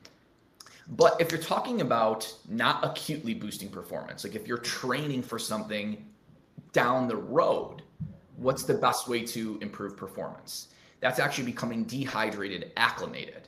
[0.89, 6.05] But if you're talking about not acutely boosting performance, like if you're training for something
[6.73, 7.81] down the road,
[8.37, 10.69] what's the best way to improve performance?
[10.99, 13.46] That's actually becoming dehydrated, acclimated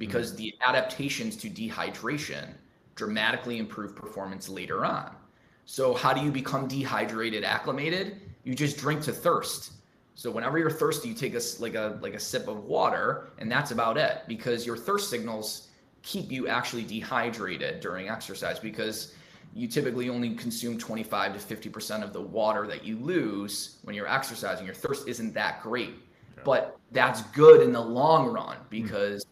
[0.00, 2.48] because the adaptations to dehydration
[2.96, 5.14] dramatically improve performance later on.
[5.66, 8.16] So, how do you become dehydrated, acclimated?
[8.42, 9.72] You just drink to thirst.
[10.14, 13.50] So whenever you're thirsty, you take a like a like a sip of water, and
[13.52, 14.22] that's about it.
[14.26, 15.68] Because your thirst signals
[16.02, 19.14] keep you actually dehydrated during exercise because
[19.54, 23.94] you typically only consume 25 to 50 percent of the water that you lose when
[23.94, 24.64] you're exercising.
[24.66, 25.94] Your thirst isn't that great,
[26.44, 28.62] but that's good in the long run hmm.
[28.68, 29.26] because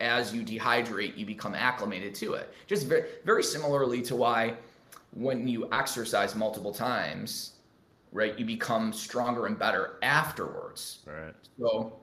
[0.00, 2.52] as you dehydrate, you become acclimated to it.
[2.66, 4.54] Just very, very similarly to why
[5.12, 7.52] when you exercise multiple times,
[8.12, 11.00] right, you become stronger and better afterwards.
[11.06, 11.34] Right.
[11.58, 12.00] So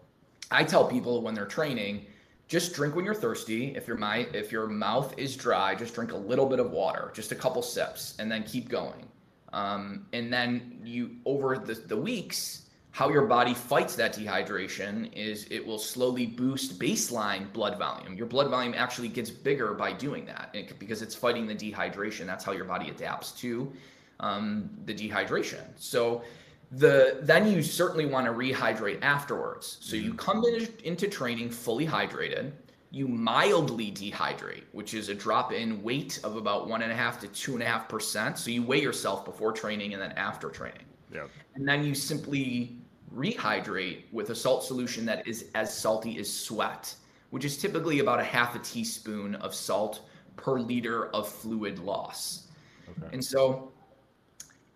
[0.52, 2.06] I tell people when they're training,
[2.48, 3.76] just drink when you're thirsty.
[3.76, 7.12] If your my if your mouth is dry, just drink a little bit of water,
[7.14, 9.06] just a couple sips, and then keep going.
[9.54, 12.67] Um, and then you over the, the weeks,
[12.98, 18.18] how your body fights that dehydration is it will slowly boost baseline blood volume.
[18.18, 22.26] Your blood volume actually gets bigger by doing that it, because it's fighting the dehydration.
[22.26, 23.72] That's how your body adapts to
[24.20, 25.62] um, the dehydration.
[25.76, 26.24] So
[26.72, 29.78] the then you certainly want to rehydrate afterwards.
[29.80, 30.18] So you mm-hmm.
[30.18, 32.52] come in, into training fully hydrated.
[32.90, 37.20] You mildly dehydrate, which is a drop in weight of about one and a half
[37.20, 38.40] to two and a half percent.
[38.40, 40.86] So you weigh yourself before training and then after training.
[41.14, 41.28] Yeah.
[41.54, 42.82] And then you simply
[43.16, 46.94] rehydrate with a salt solution that is as salty as sweat,
[47.30, 50.02] which is typically about a half a teaspoon of salt
[50.36, 52.48] per liter of fluid loss.
[52.90, 53.10] Okay.
[53.14, 53.72] And so,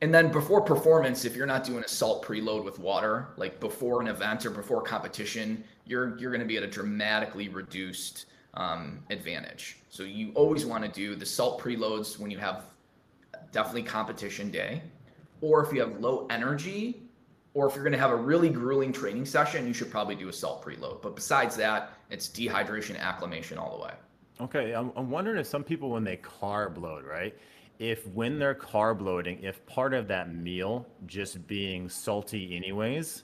[0.02, 4.02] and then before performance, if you're not doing a salt preload with water, like before
[4.02, 9.00] an event or before competition, you're you're going to be at a dramatically reduced um,
[9.10, 9.78] advantage.
[9.90, 12.66] So you always want to do the salt preloads when you have
[13.52, 14.82] definitely competition day,
[15.42, 17.04] or if you have low energy
[17.54, 20.30] or if you're going to have a really grueling training session, you should probably do
[20.30, 21.02] a salt preload.
[21.02, 23.94] But besides that, it's dehydration, acclimation all the way.
[24.40, 27.38] Okay, I'm, I'm wondering if some people, when they carb load, right?
[27.80, 33.24] If when they're carb loading, if part of that meal just being salty, anyways,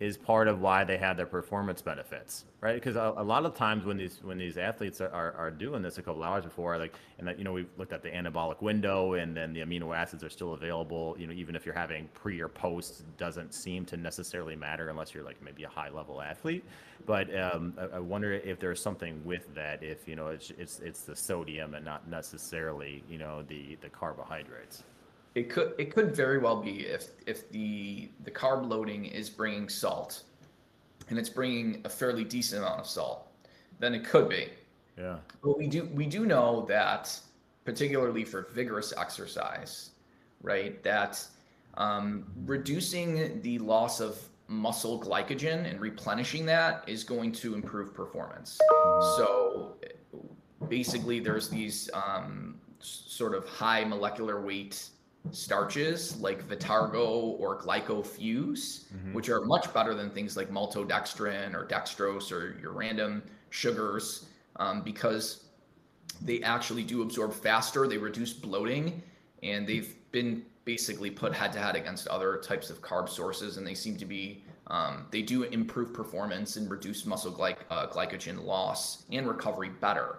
[0.00, 2.74] is part of why they have their performance benefits, right?
[2.74, 5.82] Because a, a, lot of times when these when these athletes are, are, are, doing
[5.82, 8.62] this a couple hours before, like, and that, you know, we've looked at the anabolic
[8.62, 11.14] window, and then the amino acids are still available.
[11.18, 15.12] You know, even if you're having pre or post, doesn't seem to necessarily matter unless
[15.12, 16.64] you're like maybe a high level athlete.
[17.04, 20.80] But um, I, I, wonder if there's something with that, if you know, it's it's
[20.80, 24.82] it's the sodium and not necessarily you know the the carbohydrates.
[25.34, 29.68] It could it could very well be if if the the carb loading is bringing
[29.68, 30.24] salt,
[31.08, 33.28] and it's bringing a fairly decent amount of salt,
[33.78, 34.48] then it could be.
[34.98, 35.18] Yeah.
[35.42, 37.18] But we do we do know that
[37.64, 39.90] particularly for vigorous exercise,
[40.42, 40.82] right?
[40.82, 41.24] That
[41.74, 48.58] um, reducing the loss of muscle glycogen and replenishing that is going to improve performance.
[49.16, 49.76] So
[50.68, 54.88] basically, there's these um, sort of high molecular weight
[55.32, 59.12] starches like Vitargo or Glycofuse, Mhm.
[59.14, 64.82] which are much better than things like maltodextrin or dextrose or your random sugars um,
[64.82, 65.44] because
[66.22, 69.02] they actually do absorb faster, they reduce bloating,
[69.42, 73.66] and they've been basically put head to head against other types of carb sources, and
[73.66, 78.44] they seem to be um, they do improve performance and reduce muscle glyc- uh, glycogen
[78.44, 80.18] loss and recovery better.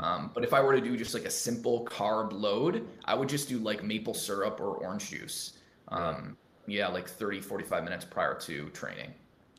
[0.00, 3.28] Um, but if I were to do just like a simple carb load, I would
[3.28, 5.54] just do like maple syrup or orange juice.
[5.88, 9.12] Um, yeah, like 30, 45 minutes prior to training.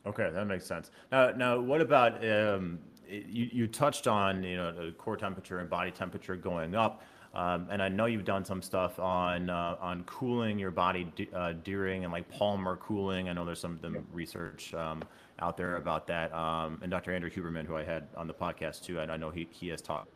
[0.06, 0.90] Okay, that makes sense.
[1.12, 3.48] Now, now, what about um, you?
[3.52, 7.02] You touched on you know the core temperature and body temperature going up,
[7.34, 11.28] um, and I know you've done some stuff on uh, on cooling your body d-
[11.34, 13.28] uh, during and like palmar cooling.
[13.28, 15.02] I know there's some some research um,
[15.40, 16.32] out there about that.
[16.32, 17.12] Um, and Dr.
[17.14, 19.82] Andrew Huberman, who I had on the podcast too, and I know he he has
[19.82, 20.14] talked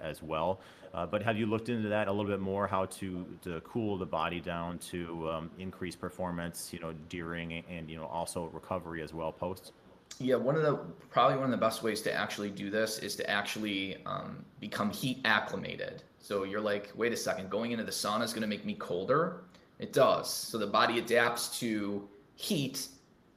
[0.00, 0.60] as well.
[0.94, 2.66] Uh, but have you looked into that a little bit more?
[2.66, 7.90] How to to cool the body down to um, increase performance, you know, during and
[7.90, 9.72] you know also recovery as well post.
[10.18, 10.76] Yeah, one of the
[11.10, 14.90] probably one of the best ways to actually do this is to actually um, become
[14.90, 16.02] heat acclimated.
[16.18, 18.74] So you're like, wait a second, going into the sauna is going to make me
[18.74, 19.42] colder.
[19.78, 20.32] It does.
[20.32, 22.88] So the body adapts to heat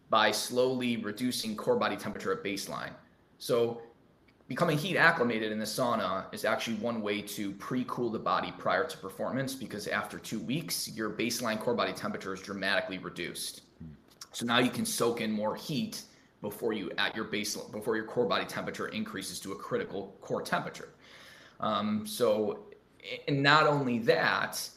[0.09, 2.91] by slowly reducing core body temperature at baseline.
[3.37, 3.81] So
[4.49, 8.83] becoming heat acclimated in the sauna is actually one way to pre-cool the body prior
[8.83, 13.61] to performance because after two weeks, your baseline core body temperature is dramatically reduced.
[14.31, 16.01] So now you can soak in more heat
[16.41, 20.41] before you at your baseline before your core body temperature increases to a critical core
[20.41, 20.89] temperature.
[21.59, 22.65] Um, so,
[23.27, 24.67] and not only that,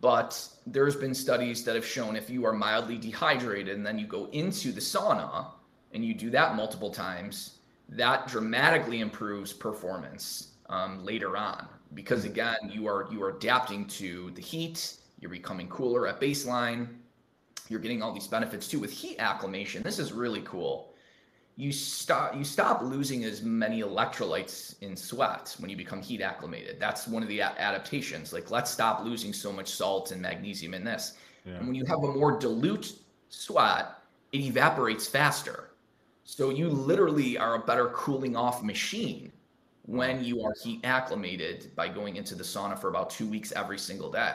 [0.00, 4.06] but there's been studies that have shown if you are mildly dehydrated and then you
[4.06, 5.48] go into the sauna
[5.92, 7.55] and you do that multiple times,
[7.88, 11.68] that dramatically improves performance um, later on.
[11.94, 16.88] Because again you are you are adapting to the heat you're becoming cooler at baseline
[17.68, 18.78] you're getting all these benefits too.
[18.80, 20.92] With heat acclimation this is really cool.
[21.54, 26.78] You stop you stop losing as many electrolytes in sweat when you become heat acclimated.
[26.80, 28.32] That's one of the a- adaptations.
[28.32, 31.14] Like let's stop losing so much salt and magnesium in this.
[31.44, 31.54] Yeah.
[31.54, 32.94] and when you have a more dilute
[33.28, 33.98] sweat
[34.32, 35.65] it evaporates faster
[36.26, 39.30] so you literally are a better cooling off machine
[39.82, 43.78] when you are heat acclimated by going into the sauna for about two weeks every
[43.78, 44.34] single day.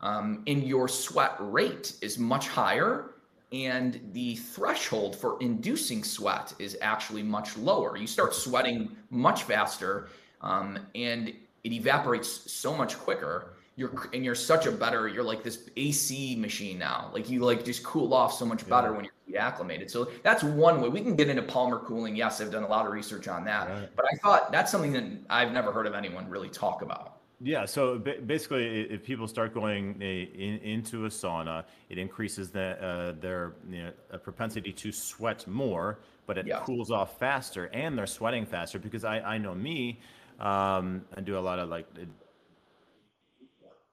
[0.00, 3.10] Um, and your sweat rate is much higher,
[3.52, 7.98] and the threshold for inducing sweat is actually much lower.
[7.98, 10.08] You start sweating much faster,
[10.40, 11.28] um, and
[11.62, 13.52] it evaporates so much quicker.
[13.76, 15.08] You're and you're such a better.
[15.08, 17.10] You're like this AC machine now.
[17.14, 19.90] Like you like just cool off so much better when you're acclimated.
[19.90, 20.90] So that's one way.
[20.90, 22.14] We can get into palmar cooling.
[22.14, 23.68] Yes, I've done a lot of research on that.
[23.68, 23.88] Right.
[23.96, 27.22] But I thought that's something that I've never heard of anyone really talk about.
[27.44, 33.20] Yeah, so basically, if people start going in, into a sauna, it increases the, uh,
[33.20, 36.60] their you know, a propensity to sweat more, but it Yeah.
[36.60, 38.78] cools off faster, and they're sweating faster.
[38.78, 39.98] Because I, I know me,
[40.38, 41.86] um, I do a lot of like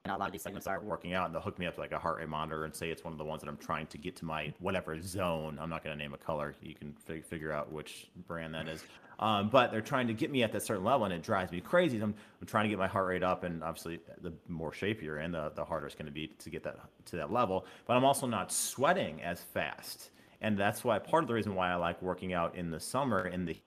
[0.10, 1.80] And a lot of these segments aren't working out, and they'll hook me up to
[1.80, 3.88] like a heart rate monitor and say it's one of the ones that I'm trying
[3.88, 5.60] to get to my whatever zone.
[5.62, 6.56] I'm not going to name a color.
[6.62, 8.84] You can fig- figure out which brand that is.
[9.20, 11.60] Um, but they're trying to get me at that certain level, and it drives me
[11.60, 11.98] crazy.
[12.00, 15.20] I'm, I'm trying to get my heart rate up, and obviously, the more shape you're
[15.20, 17.66] in, the, the harder it's going to be to get that to that level.
[17.86, 21.70] But I'm also not sweating as fast, and that's why part of the reason why
[21.70, 23.58] I like working out in the summer in the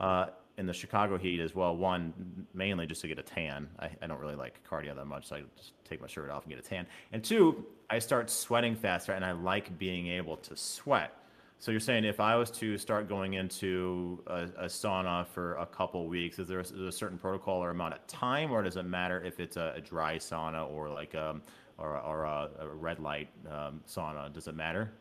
[0.00, 1.76] uh, in the Chicago heat as well.
[1.76, 3.68] One, mainly just to get a tan.
[3.78, 6.44] I, I don't really like cardio that much, so I just take my shirt off
[6.44, 6.86] and get a tan.
[7.12, 11.12] And two, I start sweating faster, and I like being able to sweat.
[11.58, 15.66] So you're saying if I was to start going into a, a sauna for a
[15.66, 18.84] couple weeks, is there, a, a certain protocol or amount of time, or does it
[18.84, 21.42] matter if it's a, a dry sauna or like um
[21.78, 24.32] or, or a, a red light um, sauna?
[24.32, 24.92] Does it matter?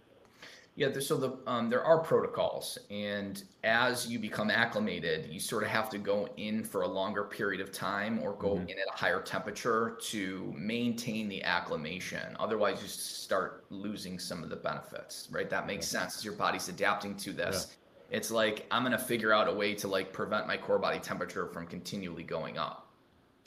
[0.76, 5.70] Yeah, so the um, there are protocols, and as you become acclimated, you sort of
[5.70, 8.68] have to go in for a longer period of time or go Mhm.
[8.68, 12.36] in at a higher temperature to maintain the acclimation.
[12.40, 15.48] Otherwise, you start losing some of the benefits, right?
[15.48, 17.78] That makes sense as your body's adapting to this.
[18.10, 21.46] It's like I'm gonna figure out a way to like prevent my core body temperature
[21.48, 22.96] from continually going up.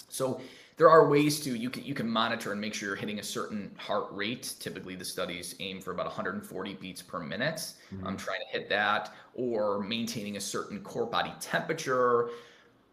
[0.09, 0.41] So
[0.77, 3.23] there are ways to you can you can monitor and make sure you're hitting a
[3.23, 4.55] certain heart rate.
[4.61, 7.73] Typically, the studies aim for about 140 beats per minute.
[7.91, 8.17] I'm mm-hmm.
[8.17, 12.29] trying to hit that, or maintaining a certain core body temperature.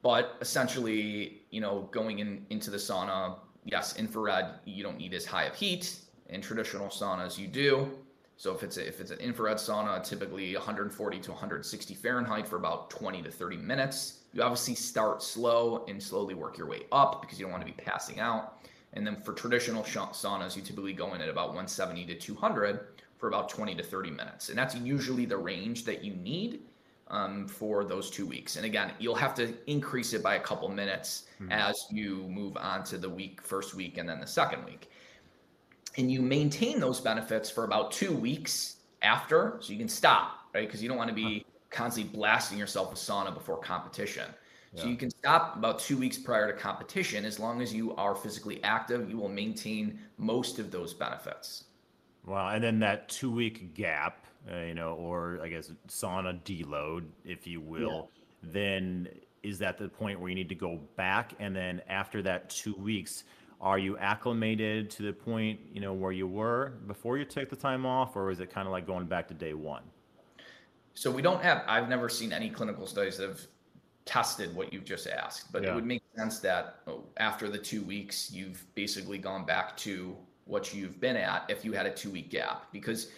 [0.01, 5.25] But essentially, you know, going in into the sauna, yes, infrared, you don't need as
[5.25, 5.97] high of heat.
[6.29, 7.91] In traditional saunas, you do.
[8.37, 12.57] So if it's a, if it's an infrared sauna, typically 140 to 160 Fahrenheit for
[12.57, 14.19] about 20 to 30 minutes.
[14.33, 17.71] You obviously start slow and slowly work your way up because you don't want to
[17.71, 18.59] be passing out.
[18.93, 22.79] And then for traditional saunas, you typically go in at about 170 to 200
[23.17, 24.49] for about 20 to 30 minutes.
[24.49, 26.61] And that's usually the range that you need
[27.07, 28.55] um, for those two weeks.
[28.55, 31.51] And again, you'll have to increase it by a couple minutes mm-hmm.
[31.51, 34.89] as you move on to the week, first week, and then the second week.
[35.97, 40.65] And you maintain those benefits for about two weeks after, so you can stop, right?
[40.65, 44.25] Because you don't want to be constantly blasting yourself with sauna before competition.
[44.75, 47.25] So you can stop about two weeks prior to competition.
[47.25, 51.65] As long as you are physically active, you will maintain most of those benefits.
[52.25, 52.49] Wow.
[52.49, 57.45] And then that two week gap, uh, you know, or I guess sauna deload, if
[57.45, 58.09] you will,
[58.41, 58.49] yeah.
[58.51, 59.09] then
[59.43, 61.33] is that the point where you need to go back?
[61.39, 63.25] And then after that two weeks,
[63.63, 67.55] are you acclimated to the point, you know, where you were before you took the
[67.55, 69.83] time off, or is it kind of like going back to day one?
[70.93, 73.41] So we don't have, I've never seen any clinical studies that have
[74.05, 75.71] tested what you've just asked, but yeah.
[75.71, 80.15] it would make sense that oh, after the two weeks, you've basically gone back to
[80.45, 83.11] what you've been at if you had a two week gap because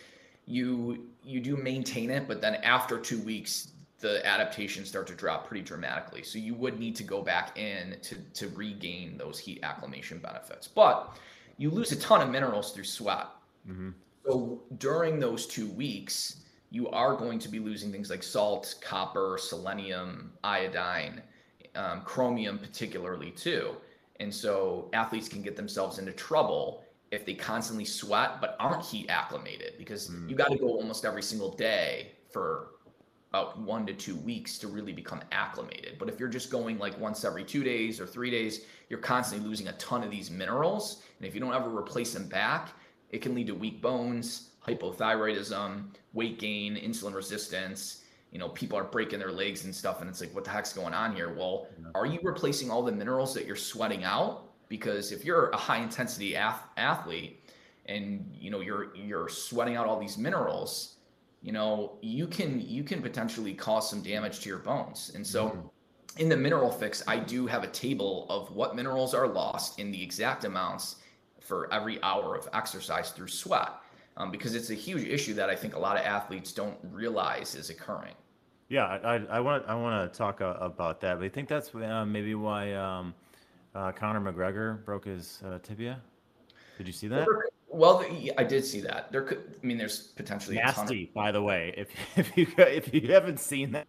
[0.45, 5.47] you you do maintain it but then after two weeks the adaptations start to drop
[5.47, 9.60] pretty dramatically so you would need to go back in to to regain those heat
[9.63, 11.17] acclimation benefits but
[11.58, 13.27] you lose a ton of minerals through sweat
[13.67, 13.89] mm-hmm.
[14.25, 16.41] so during those two weeks
[16.75, 21.21] you are going to be losing things like salt, copper, selenium, iodine,
[21.75, 23.77] um, chromium, particularly too.
[24.19, 29.10] And so athletes can get themselves into trouble if they constantly sweat but aren't heat
[29.10, 30.29] acclimated because mm.
[30.29, 32.71] you got to go almost every single day for
[33.35, 35.97] about one to two weeks to really become acclimated.
[35.99, 39.45] But if you're just going like once every two days or three days, you're constantly
[39.45, 41.03] losing a ton of these minerals.
[41.19, 42.69] And if you don't ever replace them back,
[43.09, 48.03] it can lead to weak bones, hypothyroidism, weight gain, insulin resistance.
[48.31, 50.71] You know, people are breaking their legs and stuff, and it's like, what the heck's
[50.71, 51.33] going on here?
[51.33, 54.43] Well, are you replacing all the minerals that you're sweating out?
[54.69, 57.43] Because if you're a high intensity ath- athlete
[57.85, 60.94] and you know you're you're sweating out all these minerals,
[61.45, 65.12] you know you can you can potentially cause some damage to your bones.
[65.13, 65.67] And so, mm-hmm.
[66.17, 69.91] in the mineral fix, I do have a table of what minerals are lost in
[69.91, 70.95] the exact amounts
[71.39, 73.69] for every hour of exercise through sweat
[74.17, 77.53] um, because it's a huge issue that I think a lot of athletes don't realize
[77.53, 78.15] is occurring.
[78.67, 81.75] Yeah, I, I want I want to talk uh, about that, but I think that's
[81.75, 83.13] uh, maybe why um,
[83.75, 86.01] uh, Conor McGregor broke his uh, tibia.
[86.79, 87.27] Did you see that?
[87.75, 88.05] Well,
[88.38, 89.11] I did see that.
[89.11, 91.03] There could, I mean, there's potentially nasty.
[91.09, 93.88] Of- by the way, if if you if you haven't seen that,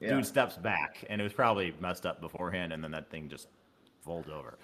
[0.00, 0.10] yeah.
[0.10, 3.48] dude steps back, and it was probably messed up beforehand, and then that thing just
[4.04, 4.58] folded over.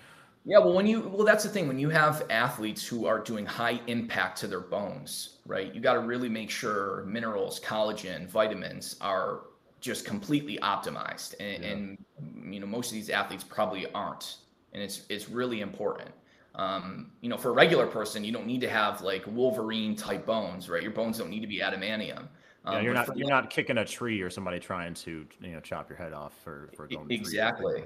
[0.44, 1.66] Yeah, well, when you well, that's the thing.
[1.66, 5.75] When you have athletes who are doing high impact to their bones, right?
[5.75, 9.44] You got to really make sure minerals, collagen, vitamins are
[9.81, 11.70] just completely optimized, and, yeah.
[11.70, 14.37] and you know most of these athletes probably aren't,
[14.75, 16.11] and it's it's really important.
[16.57, 20.25] Um, you know, for a regular person, you don't need to have like Wolverine type
[20.25, 20.83] bones, right?
[20.83, 22.29] Your bones don't need to be adamantium.
[22.64, 25.61] Um, yeah, you're not you're not kicking a tree or somebody trying to you know
[25.61, 27.85] chop your head off for for going exactly.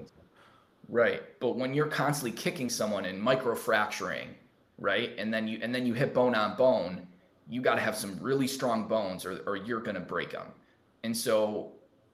[0.88, 1.22] Right.
[1.38, 4.28] But when you're constantly kicking someone and microfracturing,
[4.78, 5.12] right?
[5.18, 7.06] And then you and then you hit bone on bone,
[7.48, 10.46] you got to have some really strong bones or or you're going to break them.
[11.04, 11.72] And so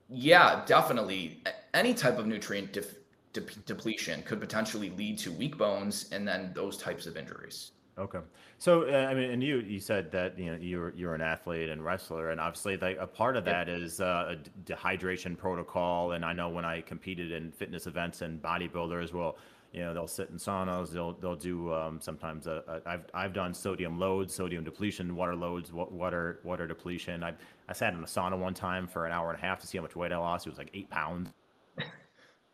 [0.08, 1.42] yeah, definitely
[1.74, 2.94] any type of nutrient def,
[3.40, 7.72] de- depletion could potentially lead to weak bones and then those types of injuries.
[7.98, 8.18] Okay.
[8.58, 11.70] So uh, I mean, and you you said that you know you're you're an athlete
[11.70, 16.12] and wrestler, and obviously like a part of that is uh, a dehydration protocol.
[16.12, 19.38] And I know when I competed in fitness events and bodybuilders, well,
[19.72, 23.32] you know they'll sit in saunas, they'll they'll do um, sometimes a, a, I've I've
[23.32, 27.24] done sodium loads, sodium depletion, water loads, water water depletion.
[27.24, 27.32] I
[27.68, 29.78] I sat in a sauna one time for an hour and a half to see
[29.78, 30.46] how much weight I lost.
[30.46, 31.30] It was like eight pounds.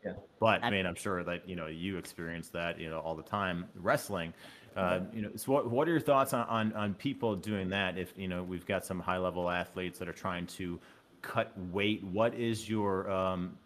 [0.05, 0.13] Yeah.
[0.39, 3.23] But I mean, I'm sure that you know you experience that you know all the
[3.23, 4.33] time wrestling.
[4.75, 7.97] Uh, you know, so what, what are your thoughts on, on, on people doing that?
[7.97, 10.79] If you know we've got some high level athletes that are trying to
[11.21, 13.57] cut weight, what is your um,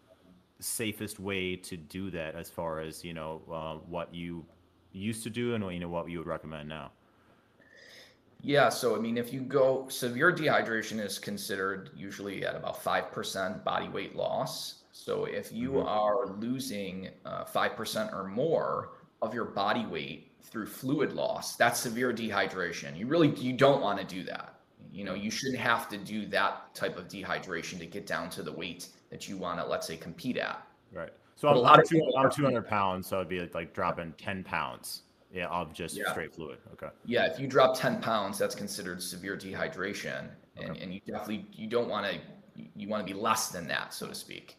[0.60, 4.46] safest way to do that as far as you know uh, what you
[4.92, 6.92] used to do and what you know what you would recommend now?
[8.42, 13.12] Yeah, so I mean, if you go severe dehydration is considered usually at about five
[13.12, 14.84] percent body weight loss.
[14.98, 15.88] So if you mm-hmm.
[15.88, 18.90] are losing uh, five uh, percent or more
[19.22, 22.98] of your body weight through fluid loss, that's severe dehydration.
[22.98, 24.56] You really you don't want to do that.
[24.92, 28.44] You know, you shouldn't have to do that type of dehydration to get down to
[28.44, 30.66] the weight that you want to, let's say, compete at.
[30.92, 31.12] Right.
[31.36, 35.04] So I'm, I'm, two, I'm 200 pounds, so it'd be like dropping 10 pounds.
[35.32, 36.10] Yeah, of just Yeah.
[36.12, 36.58] straight fluid.
[36.74, 36.88] Okay.
[37.06, 40.30] Yeah, if you drop 10 pounds, that's considered severe dehydration.
[40.56, 40.82] And, Okay.
[40.82, 42.20] and you definitely, you don't want to,
[42.76, 44.58] you want to be less than that, so to speak.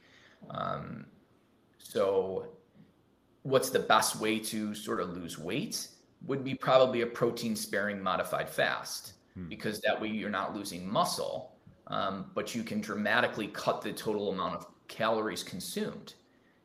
[0.51, 1.07] Um,
[1.79, 2.49] so
[3.43, 5.89] what's the best way to sort of lose weight
[6.23, 9.49] would be probably a protein sparing modified fast Hmm.
[9.49, 14.31] because that way you're not losing muscle, um, but you can dramatically cut the total
[14.31, 16.15] amount of calories consumed.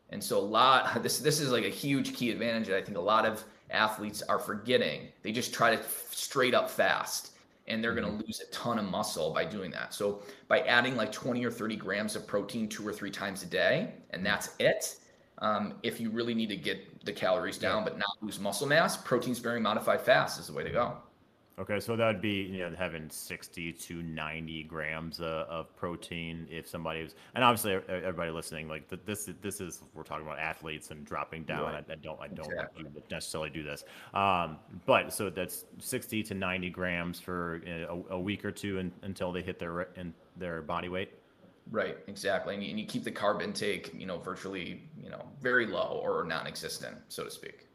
[0.09, 2.97] And so a lot this this is like a huge key advantage that I think
[2.97, 5.09] a lot of athletes are forgetting.
[5.21, 7.32] They just try to straight up fast
[7.67, 9.93] and they're going to lose a ton of muscle by doing that.
[9.93, 13.45] So by adding like 20 or 30 grams of protein two or three times a
[13.45, 14.97] day and that's it.
[15.39, 18.97] Um, if you really need to get the calories down but not lose muscle mass,
[18.97, 20.97] protein sparing modified fast is the way to go.
[21.59, 26.47] Okay, so that would be you know having 60 to 90 grams uh, of protein
[26.49, 30.39] if somebody was, and obviously everybody listening, like th- this this is we're talking about
[30.39, 31.73] athletes and dropping down.
[31.73, 31.85] Right.
[31.87, 32.85] I, I don't I don't Exactly.
[33.11, 33.83] necessarily do this,
[34.15, 38.91] um, but so that's 60 to 90 grams for a, a week or two un
[39.03, 41.11] until they hit their in their body weight.
[41.71, 42.55] Right, exactly.
[42.55, 46.01] And you, and you keep the carb intake, you know, virtually, you know, very low
[46.03, 47.67] or non-existent, so to speak.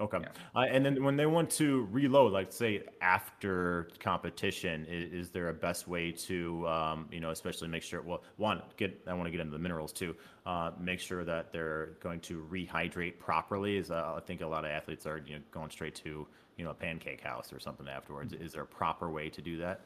[0.00, 0.18] Okay.
[0.20, 0.28] Yeah.
[0.54, 5.48] Uh, and then when they want to reload, like say after competition, is, is there
[5.48, 9.26] a best way to, um, you know, especially make sure, well, one, get, I want
[9.26, 10.14] to get into the minerals too,
[10.46, 13.76] uh, make sure that they're going to rehydrate properly.
[13.76, 16.26] Is uh, I think a lot of athletes are, you know, going straight to,
[16.56, 18.32] you know, a pancake house or something afterwards.
[18.32, 19.80] Is there a proper way to do that?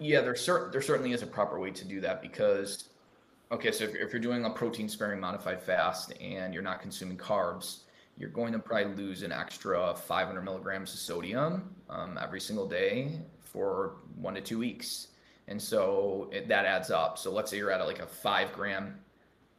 [0.00, 2.88] Yeah, there cer- there certainly is a proper way to do that because,
[3.52, 7.18] okay, so if, if you're doing a protein sparing modified fast and you're not consuming
[7.18, 7.80] carbs,
[8.16, 13.18] you're going to probably lose an extra 500 milligrams of sodium um, every single day
[13.42, 15.08] for one to two weeks.
[15.48, 17.18] And so it, that adds up.
[17.18, 18.98] So let's say you're at like a five gram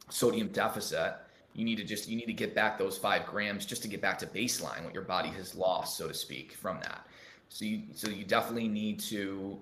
[0.08, 1.14] sodium deficit.
[1.54, 4.02] You need to just you need to get back those five grams just to get
[4.02, 7.06] back to baseline, what your body has lost, so to speak, from that.
[7.48, 9.58] So you so you definitely need to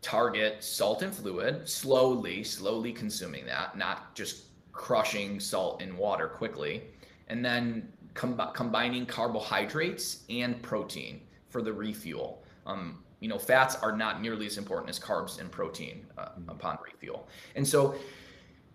[0.00, 6.84] target salt and fluid slowly, slowly consuming that, not just crushing salt and water quickly,
[7.28, 12.42] and then com- combining carbohydrates and protein for the refuel.
[12.66, 16.78] Um, you know, fats are not nearly as important as carbs and protein uh, upon
[16.84, 17.94] refuel, and so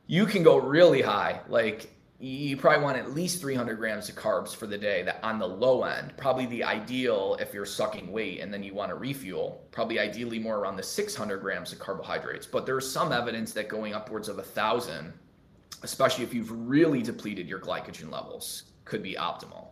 [0.07, 1.41] you can go really high.
[1.47, 5.39] Like you probably want at least 300 grams of carbs for the day that on
[5.39, 8.95] the low end probably the ideal if you're sucking weight and then you want to
[8.95, 13.67] refuel probably ideally more around the 600 grams of carbohydrates but there's some evidence that
[13.67, 15.11] going upwards of a thousand
[15.81, 19.69] especially if you've really depleted your glycogen levels could be optimal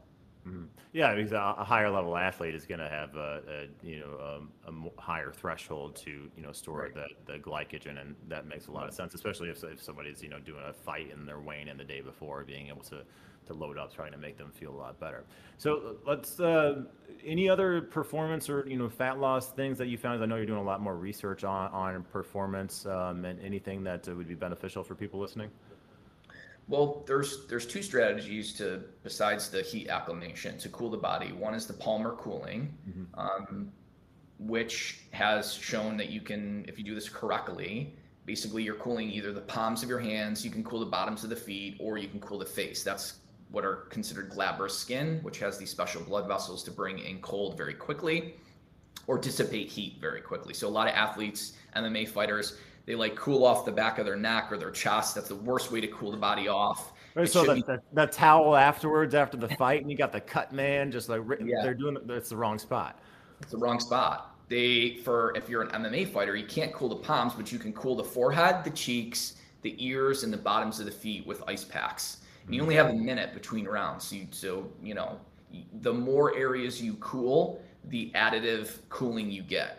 [0.91, 4.39] Yeah, because a, a higher level athlete is going to have a, a you know
[4.67, 6.93] um, a higher threshold to you know store Right.
[6.93, 10.29] the, the glycogen, and that makes a lot of sense, especially if, if somebody's you
[10.29, 13.03] know doing a fight and they're weighing in the day before, being able to
[13.45, 15.25] to load up, trying to make them feel a lot better.
[15.57, 16.83] So let's uh,
[17.23, 20.23] any other performance or you know fat loss things that you found?
[20.23, 24.09] I know you're doing a lot more research on on performance um, and anything that
[24.09, 25.51] uh, would be beneficial for people listening.
[26.69, 31.31] Well, there's there's two strategies to besides the heat acclimation to cool the body.
[31.31, 32.71] One is the palmar cooling,
[33.15, 33.71] um,
[34.37, 37.95] which has shown that you can, if you do this correctly,
[38.25, 41.31] basically you're cooling either the palms of your hands, you can cool the bottoms of
[41.31, 42.83] the feet, or you can cool the face.
[42.83, 43.15] That's
[43.49, 47.57] what are considered glabrous skin, which has these special blood vessels to bring in cold
[47.57, 48.35] very quickly
[49.07, 50.53] or dissipate heat very quickly.
[50.53, 52.57] So a lot of athletes, MMA fighters,
[52.89, 55.13] they like cool off the back of their neck or their chest.
[55.13, 56.91] That's the worst way to cool the body off.
[57.13, 60.11] Right, It so the, be- the, the towel afterwards after the fight, and you got
[60.11, 61.61] the cut man, just like written, Yeah.
[61.61, 62.09] they're doing it.
[62.09, 62.97] It's the wrong spot.
[63.43, 64.35] It's the wrong spot.
[64.47, 67.73] They for if you're an MMA fighter, you can't cool the palms, but you can
[67.73, 71.63] cool the forehead, the cheeks, the ears, and the bottoms of the feet with ice
[71.63, 72.21] packs.
[72.47, 75.19] And you only have a minute between rounds, so you, so you know
[75.81, 79.77] the more areas you cool, the additive cooling you get.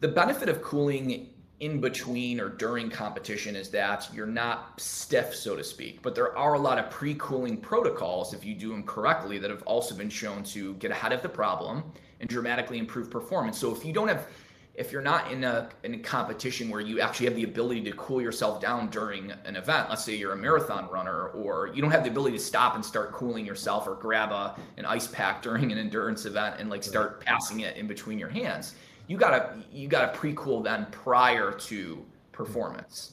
[0.00, 1.28] The benefit of cooling
[1.62, 6.02] in between or during competition is that you're not stiff, so to speak.
[6.02, 9.48] But there are a lot of pre cooling protocols, if you do them correctly, that
[9.48, 11.84] have also been shown to get ahead of the problem
[12.18, 13.58] and dramatically improve performance.
[13.58, 14.26] So if you don't have,
[14.74, 17.92] if you're not in a, in a competition where you actually have the ability to
[17.92, 21.92] cool yourself down during an event, let's say you're a marathon runner, or you don't
[21.92, 25.42] have the ability to stop and start cooling yourself or grab a, an ice pack
[25.42, 28.74] during an endurance event and like start passing it in between your hands
[29.06, 33.12] you gotta you gotta pre-cool then prior to performance.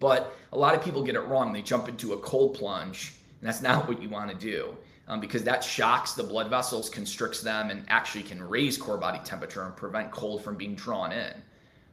[0.00, 1.52] But a lot of people get it wrong.
[1.52, 4.76] They jump into a cold plunge, and that's not what you want to do
[5.08, 9.18] um, because that shocks the blood vessels, constricts them, and actually can raise core body
[9.24, 11.32] temperature and prevent cold from being drawn in.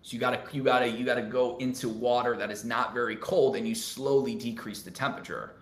[0.01, 3.55] So you gotta you gotta you gotta go into water that is not very cold,
[3.55, 5.55] and you slowly decrease the temperature.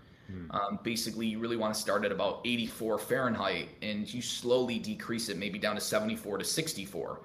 [0.51, 5.29] Um, basically, you really want to start at about 84 Fahrenheit, and you slowly decrease
[5.29, 7.19] it, maybe down to 74 to 64.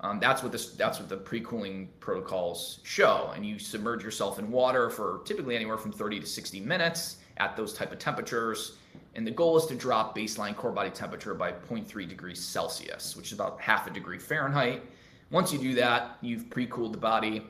[0.00, 4.50] Um, that's what this that's what the pre-cooling protocols show, and you submerge yourself in
[4.50, 8.76] water for typically anywhere from 30 to 60 minutes at those type of temperatures.
[9.14, 13.26] And the goal is to drop baseline core body temperature by 0.3 degrees Celsius, which
[13.26, 14.82] is about half a degree Fahrenheit.
[15.30, 17.46] Once you do that, you've pre-cooled the body,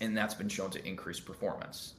[0.00, 1.94] and that's been shown to increase performance.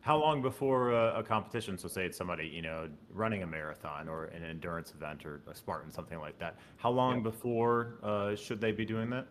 [0.00, 1.78] How long before a, a competition?
[1.78, 5.54] So, say it's somebody you know running a marathon or an endurance event or a
[5.54, 6.58] Spartan, something like that.
[6.76, 9.26] How long before uh, should they be doing that?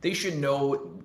[0.00, 1.00] They should know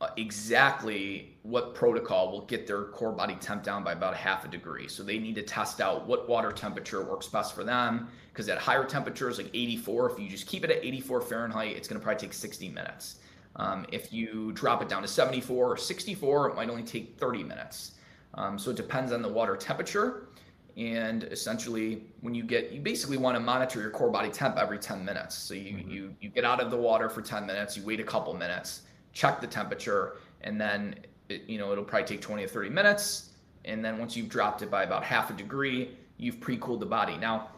[0.00, 4.48] uh, exactly what protocol will get their core body temp down by about half a
[4.48, 4.88] degree.
[4.88, 8.08] So they need to test out what water temperature works best for them.
[8.32, 11.88] Because at higher temperatures, like 84, if you just keep it at 84 Fahrenheit, it's
[11.88, 13.16] going to probably take 60 minutes.
[13.56, 17.42] Um, if you drop it down to 74 or 64, it might only take 30
[17.42, 17.92] minutes.
[18.36, 20.28] Um, so it depends on the water temperature.
[20.76, 24.78] And essentially, when you get, you basically want to monitor your core body temp every
[24.78, 25.34] 10 minutes.
[25.34, 28.04] So you, you, you get out of the water for 10 minutes, you wait a
[28.04, 28.82] couple minutes,
[29.14, 30.96] check the temperature, and then,
[31.30, 33.30] it, you know, it'll probably take 20 or 30 minutes.
[33.64, 37.16] And then once you've dropped it by about half a degree, you've pre-cooled the body.
[37.16, 37.48] Now,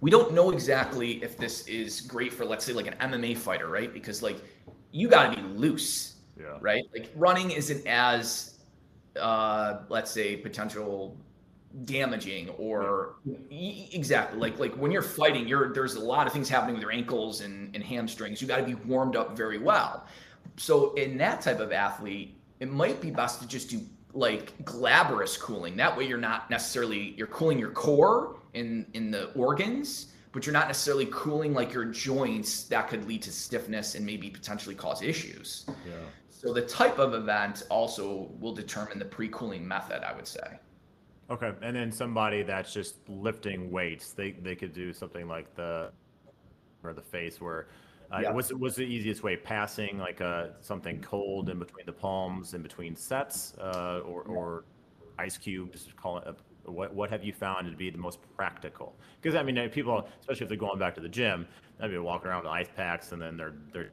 [0.00, 3.68] we don't know exactly if this is great for, let's say, like an MMA fighter,
[3.68, 3.92] right?
[3.92, 4.38] Because like
[4.92, 6.56] you got to be loose, Yeah.
[6.60, 6.84] right?
[6.92, 8.53] Like running isn't as
[9.20, 11.16] uh, let's say potential
[11.84, 13.16] damaging or
[13.50, 16.82] E- exactly like like when you're fighting you're there's a lot of things happening with
[16.82, 18.40] your ankles and, and hamstrings.
[18.40, 20.06] You got to be warmed up very well.
[20.56, 23.80] So in that type of athlete it might be best to just do
[24.12, 25.76] like glabrous cooling.
[25.76, 30.52] That way you're not necessarily you're cooling your core in in the organs but you're
[30.52, 35.00] not necessarily cooling like your joints that could lead to stiffness and maybe potentially cause
[35.00, 35.64] issues.
[35.86, 35.94] Yeah.
[36.44, 40.58] So the type of event also will determine the pre-cooling method, I would say.
[41.30, 45.90] Okay, and then somebody that's just lifting weights, they they could do something like the
[46.82, 47.68] or the face where.
[48.12, 48.32] Uh, Yeah.
[48.32, 49.36] What's what's the easiest way?
[49.36, 54.64] Passing like uh, something cold in between the palms, in between sets, uh, or or
[55.18, 55.88] ice cubes.
[55.96, 56.26] Call it.
[56.28, 58.94] A, what what have you found to be the most practical?
[59.20, 61.46] Because I mean, uh, people, especially if they're going back to the gym,
[61.80, 63.92] they'd be walking around with ice packs, and then they're they're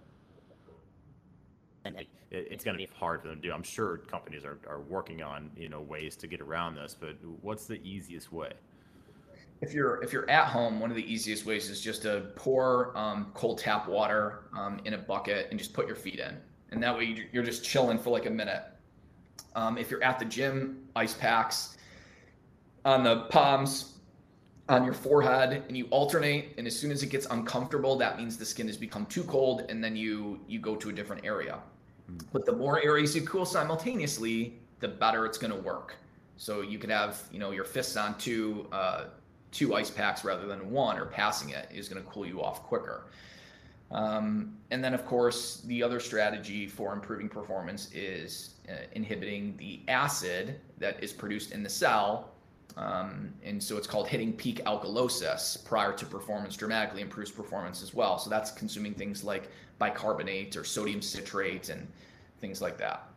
[1.85, 3.53] And like, it, it's going to be hard for them to do.
[3.53, 7.15] I'm sure companies are, are working on you know ways to get around this, but
[7.41, 8.51] what's the easiest way?
[9.61, 12.97] If you're if you're at home, one of the easiest ways is just to pour
[12.97, 16.37] um, cold tap water um, in a bucket and just put your feet in,
[16.71, 18.63] and that way you- you're just chilling for like a minute.
[19.55, 21.77] Um, if you're at the gym, ice packs
[22.85, 23.99] on the palms,
[24.69, 26.53] on your forehead, and you alternate.
[26.57, 29.65] And as soon as it gets uncomfortable, that means the skin has become too cold,
[29.69, 31.59] and then you you go to a different area.
[32.31, 35.95] But the more areas you cool simultaneously, the better it's going to work.
[36.37, 39.05] So you could have, you know, your fists on two uh,
[39.51, 42.63] two ice packs rather than one, or passing it is going to cool you off
[42.63, 43.07] quicker.
[43.91, 49.81] Um, and then, of course, the other strategy for improving performance is uh, inhibiting the
[49.89, 52.31] acid that is produced in the cell.
[52.77, 57.93] Um, and so it's called hitting peak alkalosis prior to performance dramatically improves performance as
[57.93, 58.17] well.
[58.17, 61.87] So that's consuming things like bicarbonate or sodium citrate and
[62.39, 63.07] things like that.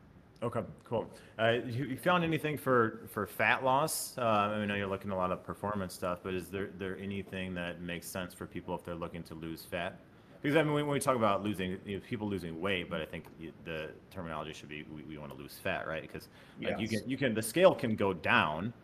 [0.42, 1.08] Okay, cool.
[1.38, 4.18] Uh, you, you found anything for for fat loss?
[4.18, 6.98] Uh, I know you're looking at a lot of performance stuff, but is there there
[6.98, 9.98] anything that makes sense for people if they're looking to lose fat?
[10.42, 13.06] Because I mean, when we talk about losing, you know, people losing weight, but I
[13.06, 13.24] think
[13.64, 16.02] the terminology should be we, we want to lose fat, right?
[16.02, 16.28] Because
[16.60, 18.74] like you can you can the scale can go down,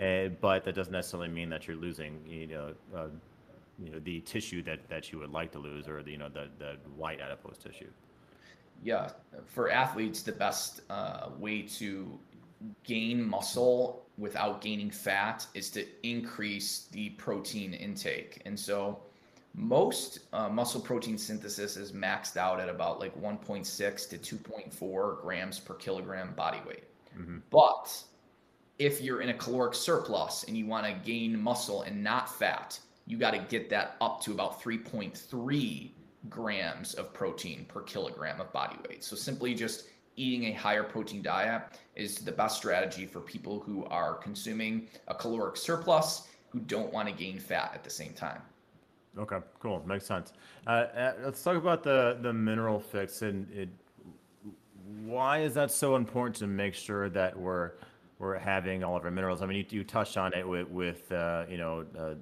[0.00, 3.06] uh, but that doesn't necessarily mean that you're losing you know uh,
[3.78, 6.28] you know the tissue that that you would like to lose or the you know
[6.28, 7.88] the the white adipose tissue.
[8.82, 9.10] Yeah,
[9.46, 12.18] for athletes, the best uh, way to
[12.82, 18.42] gain muscle without gaining fat is to increase the protein intake.
[18.44, 19.00] And so,
[19.54, 25.60] most uh, muscle protein synthesis is maxed out at about like 1.6 to 2.4 grams
[25.60, 26.84] per kilogram body weight.
[27.50, 28.02] But
[28.78, 32.78] if you're in a caloric surplus and you want to gain muscle and not fat,
[33.06, 35.90] you got to get that up to about 3.3
[36.28, 39.04] grams of protein per kilogram of body weight.
[39.04, 41.62] So simply just eating a higher protein diet
[41.94, 47.08] is the best strategy for people who are consuming a caloric surplus who don't want
[47.08, 48.40] to gain fat at the same time.
[49.18, 49.82] Okay, cool.
[49.86, 50.32] Makes sense.
[50.66, 53.68] Uh, uh, let's talk about the the mineral fix and it.
[55.04, 57.72] Why is that so important to make sure that we're
[58.18, 59.42] we're having all of our minerals?
[59.42, 62.14] I mean, you, you touched on it with with uh, you know uh,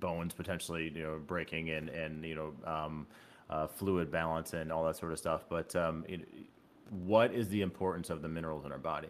[0.00, 3.06] bones potentially you know breaking and and you know um,
[3.50, 5.44] uh, fluid balance and all that sort of stuff.
[5.48, 6.28] But um, it,
[6.90, 9.08] what is the importance of the minerals in our body?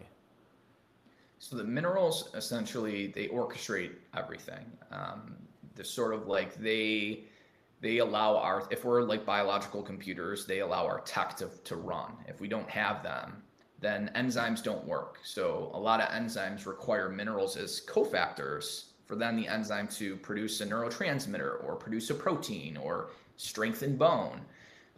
[1.39, 4.65] So the minerals essentially they orchestrate everything.
[4.91, 5.35] Um,
[5.75, 7.25] they're sort of like they
[7.81, 12.13] they allow our if we're like biological computers, they allow our tech to, to run.
[12.27, 13.43] If we don't have them,
[13.85, 15.19] then enzymes don't work.
[15.23, 20.59] So a lot of enzymes require minerals as cofactors for then the enzyme to produce
[20.61, 24.41] a neurotransmitter or produce a protein or strengthen bone.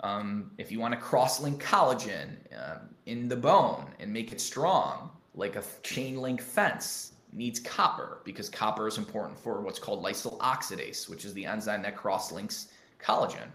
[0.01, 5.09] Um, if you want to cross-link collagen uh, in the bone and make it strong,
[5.35, 10.37] like a chain link fence needs copper because copper is important for what's called lysyl
[10.39, 12.69] oxidase, which is the enzyme that cross-links
[13.03, 13.49] collagen.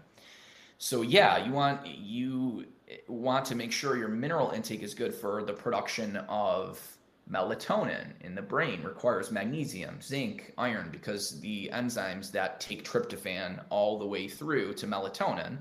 [0.77, 2.65] So yeah, you want you
[3.07, 6.81] want to make sure your mineral intake is good for the production of
[7.31, 13.97] melatonin in the brain requires magnesium, zinc, iron because the enzymes that take tryptophan all
[13.97, 15.57] the way through to melatonin,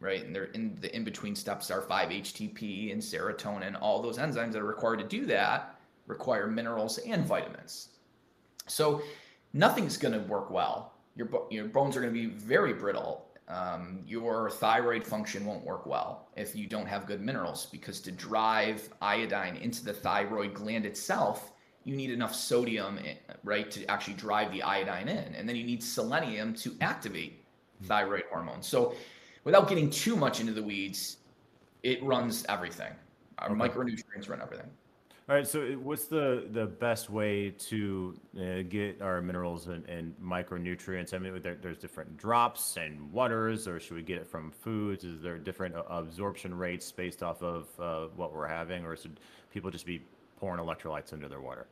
[0.00, 0.24] right?
[0.24, 3.76] And they're in the in between steps are 5-HTP and serotonin.
[3.80, 7.88] All those enzymes that are required to do that require minerals and vitamins.
[8.66, 9.02] So
[9.52, 10.94] nothing's going to work well.
[11.16, 15.86] Your your bones are going to be very brittle um, your thyroid function won't work
[15.86, 20.86] well if you don't have good minerals because to drive iodine into the thyroid gland
[20.86, 21.52] itself
[21.84, 25.64] you need enough sodium eh, right to actually drive the iodine in and then you
[25.64, 27.44] need selenium to activate
[27.82, 28.62] thyroid hormone.
[28.62, 28.94] So
[29.44, 31.18] without getting too much into the weeds
[31.82, 32.92] it runs everything.
[33.38, 33.68] Our okay.
[33.68, 34.70] micronutrients run everything
[35.26, 35.46] all right.
[35.46, 41.14] So, what's the the best way to uh, get our minerals and, and micronutrients?
[41.14, 45.02] I mean, there, there's different drops and waters, or should we get it from foods?
[45.02, 49.18] Is there different uh, absorption rates based off of uh, what we're having, or should
[49.50, 50.02] people just be
[50.36, 51.68] pouring electrolytes into their water?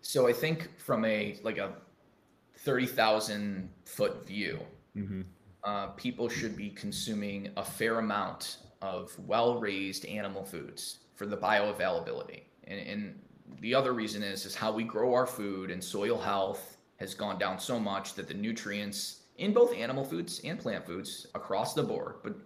[0.00, 1.72] So, I think from a like a
[2.58, 4.60] thirty thousand foot view,
[4.96, 5.22] mm-hmm.
[5.64, 11.36] uh, people should be consuming a fair amount of well raised animal foods for the
[11.36, 12.44] bioavailability.
[12.64, 13.20] And, and
[13.60, 17.38] the other reason is is how we grow our food and soil health has gone
[17.38, 21.82] down so much that the nutrients in both animal foods and plant foods across the
[21.82, 22.36] board, but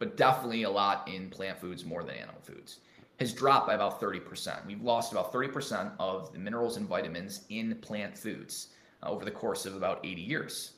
[0.00, 2.80] but definitely a lot in plant foods more than animal foods,
[3.20, 4.66] has dropped by about 30%.
[4.66, 8.70] We've lost about 30% of the minerals and vitamins in plant foods
[9.04, 10.72] uh, over the course of about 80 years.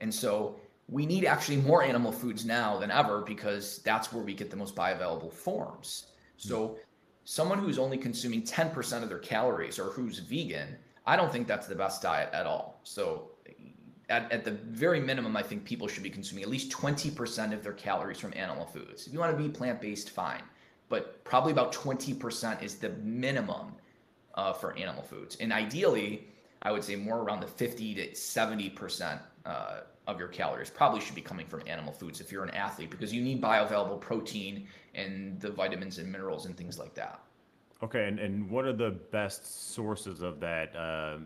[0.00, 0.56] And so
[0.88, 4.56] we need actually more animal foods now than ever because that's where we get the
[4.56, 6.06] most bioavailable forms.
[6.36, 6.78] So
[7.24, 10.76] someone who's only consuming 10% of their calories or who's vegan,
[11.06, 12.80] I don't think that's the best diet at all.
[12.84, 13.30] So
[14.08, 17.62] at, at the very minimum, I think people should be consuming at least 20% of
[17.62, 19.06] their calories from animal foods.
[19.06, 20.42] If you want to be plant-based, fine.
[20.88, 23.74] But probably about 20% is the minimum
[24.34, 25.36] uh, for animal foods.
[25.40, 26.28] And ideally,
[26.62, 31.14] I would say more around the 50 to 70% uh, of your calories probably should
[31.14, 35.40] be coming from animal foods if you're an athlete because you need bioavailable protein and
[35.40, 37.20] the vitamins and minerals and things like that.
[37.82, 40.74] Okay, and, and what are the best sources of that?
[40.76, 41.18] Uh,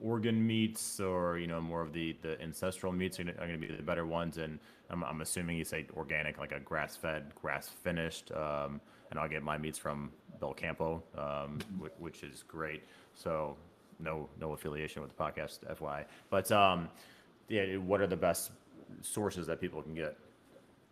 [0.00, 3.72] organ meats or you know more of the the ancestral meats are going to be
[3.72, 4.58] the better ones and
[4.90, 8.80] I'm, I'm assuming you say organic like a grass fed grass finished um,
[9.10, 10.10] and I'll get my meats from
[10.40, 12.82] Belcampo um, which, which, is great
[13.14, 13.56] so
[13.98, 16.88] no no affiliation with the podcast FY but um,
[17.48, 18.52] yeah, what are the best
[19.02, 20.16] sources that people can get?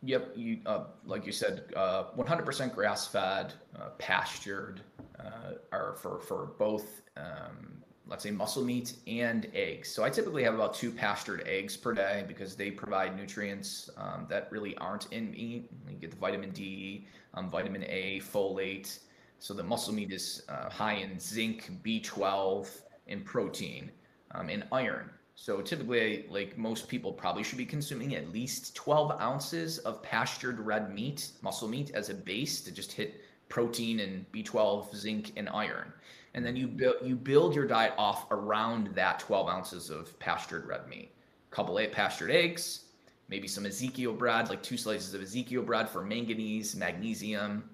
[0.02, 4.82] Yep, you uh, like you said, uh, 100% grass-fed, uh, pastured,
[5.18, 9.88] uh, are for for both, um, let's say muscle meat and eggs.
[9.88, 14.26] So I typically have about two pastured eggs per day because they provide nutrients um,
[14.28, 15.70] that really aren't in meat.
[15.88, 18.98] You get the vitamin D, um, vitamin A, folate.
[19.38, 22.68] So the muscle meat is uh, high in zinc, B12,
[23.06, 23.90] and protein,
[24.32, 25.10] um, and iron.
[25.36, 30.60] So typically, like most people probably should be consuming at least 12 ounces of pastured
[30.60, 35.48] red meat, muscle meat, as a base to just hit protein and B12, zinc, and
[35.48, 35.92] iron.
[36.34, 40.66] And then you build you build your diet off around that 12 ounces of pastured
[40.66, 41.10] red meat.
[41.50, 42.86] A couple of pastured eggs,
[43.28, 47.68] maybe some Ezekiel bread, like two slices of Ezekiel bread for manganese, magnesium.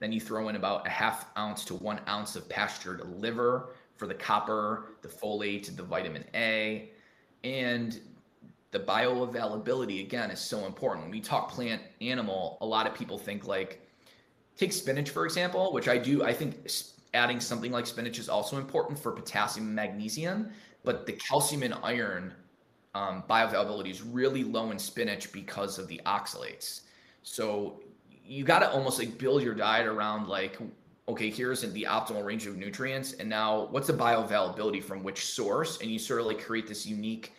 [0.00, 3.70] Then you throw in about a half ounce to one ounce of pastured liver
[4.02, 6.90] for the copper, the folate, the vitamin A,
[7.44, 8.00] and
[8.72, 11.04] the bioavailability again is so important.
[11.04, 13.80] When we talk plant animal, a lot of people think like
[14.56, 16.24] take spinach for example, which I do.
[16.24, 16.68] I think
[17.14, 20.50] adding something like spinach is also important for potassium and magnesium,
[20.82, 22.34] but the calcium and iron
[22.96, 26.80] um, bioavailability is really low in spinach because of the oxalates.
[27.22, 27.84] So
[28.24, 30.58] you got to almost like build your diet around like
[31.08, 35.80] okay, here's the optimal range of nutrients, and now what's the bioavailability from which source?
[35.80, 37.32] And you sort of like create this unique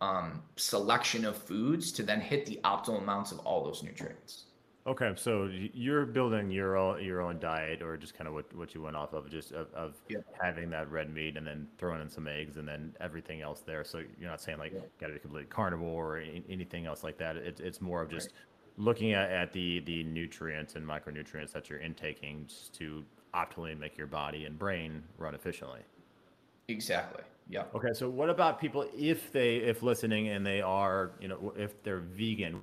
[0.00, 4.44] um, selection of foods to then hit the optimal amounts of all those nutrients.
[4.86, 8.72] Okay, so you're building your own your own diet, or just kind of what, what
[8.72, 10.18] you went off of, just of, of Yeah.
[10.40, 13.82] having that red meat and then throwing in some eggs and then everything else there.
[13.82, 14.80] So you're not saying like Yeah.
[15.00, 17.36] got to be complete carnivore or anything else like that.
[17.36, 18.32] It's it's more of just
[18.76, 23.04] looking at, at the the nutrients and micronutrients that you're intaking just to
[23.34, 25.80] optimally make your body and brain run efficiently.
[26.68, 27.22] Exactly.
[27.48, 27.64] Yeah.
[27.74, 31.82] Okay, so what about people if they if listening and they are you know if
[31.82, 32.62] they're vegan,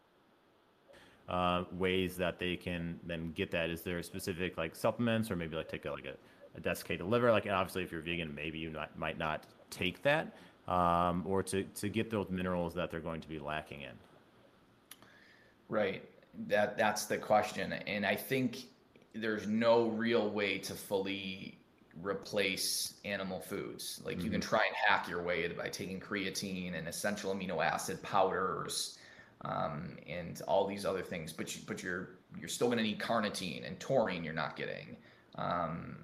[1.30, 3.70] uh, ways that they can then get that?
[3.70, 6.16] Is there specific like supplements or maybe like take a, like a,
[6.58, 7.32] a desiccated liver?
[7.32, 10.36] Like obviously if you're vegan, maybe you not, might not take that,
[10.68, 13.94] um, or to to get those minerals that they're going to be lacking in.
[15.74, 16.04] Right.
[16.48, 17.74] That that's the question.
[17.74, 18.66] And I think
[19.16, 21.58] there's no real way to fully
[22.02, 24.00] replace animal foods.
[24.06, 28.02] Like you can try and hack your way by taking creatine and essential amino acid
[28.04, 29.00] powders
[29.46, 32.10] um, and all these other things, but you, but you're
[32.40, 34.24] you're still going to need carnitine and taurine.
[34.24, 34.96] You're not getting
[35.40, 35.98] um,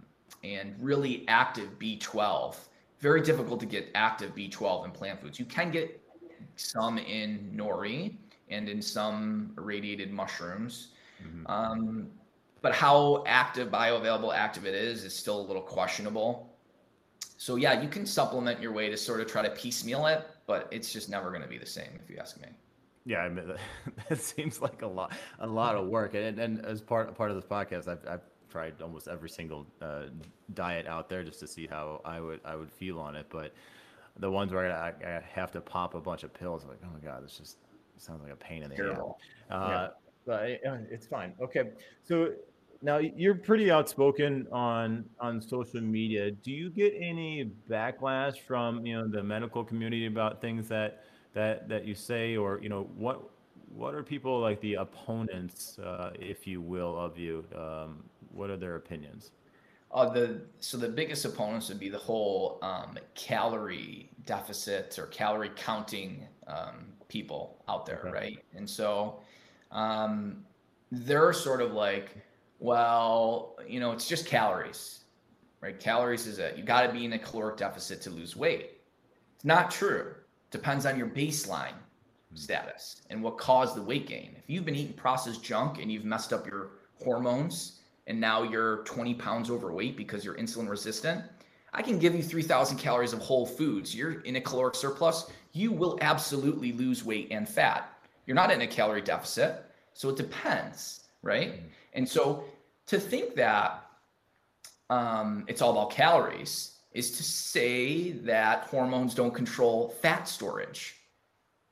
[0.43, 2.55] and really active B12.
[3.01, 5.37] Very difficult to get active B12 in plant foods.
[5.37, 6.01] You can get
[6.55, 8.15] some in nori
[8.49, 10.89] and in some irradiated mushrooms.
[11.47, 12.07] Um,
[12.61, 16.57] but how active, bioavailable active it is, is still a little questionable.
[17.37, 20.67] So yeah, you can supplement your way to sort of try to piecemeal it, but
[20.71, 22.47] it's just never going to be the same if you ask me.
[23.05, 23.53] Yeah, I mean,
[24.09, 26.15] that seems like a lot, a lot of work.
[26.15, 30.03] And, and as part part of this podcast, I've, I've tried almost every single uh,
[30.53, 33.27] diet out there just to see how I would I would feel on it.
[33.29, 33.53] But
[34.19, 36.99] the ones where I, I have to pop a bunch of pills, like oh my
[36.99, 37.57] god, this just
[38.01, 39.19] sounds like a pain in the Terrible.
[39.49, 39.55] head.
[39.55, 39.89] Uh,
[40.25, 41.33] But uh, it's fine.
[41.41, 41.71] Okay,
[42.03, 42.33] so
[42.81, 46.31] now you're pretty outspoken on on social media.
[46.31, 51.67] Do you get any backlash from you know the medical community about things that that
[51.67, 53.21] that you say, or you know what
[53.75, 57.43] what are people like the opponents, uh, if you will, of you?
[57.55, 59.31] Um, what are their opinions?
[59.91, 65.51] Uh, the so the biggest opponents would be the whole um, calorie deficit or calorie
[65.55, 66.85] counting um,
[67.19, 68.11] people out there, Okay.
[68.11, 68.45] right?
[68.55, 69.19] And so
[69.71, 70.45] um,
[70.91, 72.15] they're sort of like,
[72.59, 75.01] well, you know, it's just calories,
[75.59, 75.77] right?
[75.77, 76.57] Calories is it.
[76.57, 78.77] You got to be in a caloric deficit to lose weight.
[79.35, 80.13] It's not true.
[80.51, 81.75] Depends on your baseline
[82.35, 84.35] status and what caused the weight gain.
[84.37, 86.71] If you've been eating processed junk and you've messed up your
[87.03, 91.23] hormones and now you're 20 pounds overweight because you're insulin resistant,
[91.73, 93.95] I can give you 3,000 calories of whole foods.
[93.95, 97.89] You're in a caloric surplus, you will absolutely lose weight and fat.
[98.25, 99.65] You're not in a calorie deficit.
[99.93, 101.61] So it depends, right?
[101.93, 102.43] And so
[102.87, 103.85] to think that
[104.89, 110.95] um, it's all about calories is to say that hormones don't control fat storage.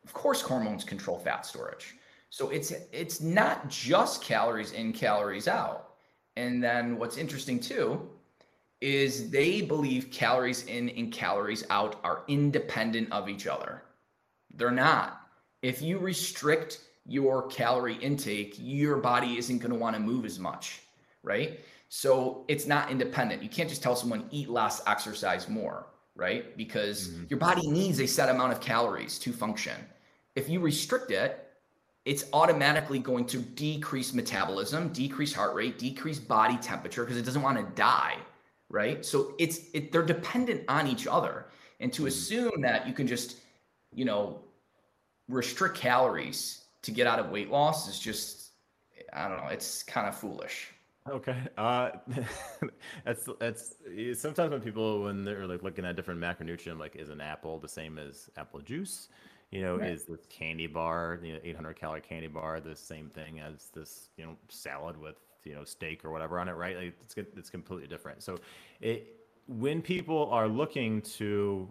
[0.04, 1.96] Of course, hormones control fat storage.
[2.30, 5.96] So it's it's not just calories in, calories out.
[6.36, 8.10] And then what's interesting too
[8.82, 13.84] is they believe calories in and calories out are independent of each other.
[14.54, 15.22] They're not.
[15.62, 20.38] If you restrict your calorie intake, your body isn't going to want to move as
[20.38, 20.82] much,
[21.24, 21.60] right?
[21.90, 23.42] So it's not independent.
[23.42, 26.56] You can't just tell someone eat less, exercise more, right?
[26.58, 27.26] Because mm-hmm.
[27.30, 29.76] your body needs a set amount of calories to function.
[30.36, 31.48] If you restrict it,
[32.06, 37.42] it's automatically going to decrease metabolism, decrease heart rate, decrease body temperature because it doesn't
[37.42, 38.16] want to die,
[38.70, 39.06] right?
[39.06, 41.48] So it's it, they're dependent on each other.
[41.80, 43.38] And to assume that you can just,
[43.94, 44.42] you know,
[45.30, 48.52] restrict calories to get out of weight loss is just
[49.14, 50.72] I don't know, it's kind of foolish.
[51.10, 51.38] Okay.
[51.58, 51.92] Uh,
[53.06, 53.76] that's that's
[54.16, 57.70] sometimes when people when they're like looking at different macronutrient, like is an apple the
[57.70, 59.08] same as apple juice?
[59.52, 59.92] You know, Right.
[59.92, 64.10] is this candy bar, you know, 800 calorie candy bar, the same thing as this,
[64.18, 65.16] you know, salad with
[65.48, 66.78] you know steak or whatever on it, right?
[66.78, 68.24] Like it's it's completely different.
[68.24, 68.38] So,
[68.82, 69.16] it
[69.48, 71.70] when people are looking to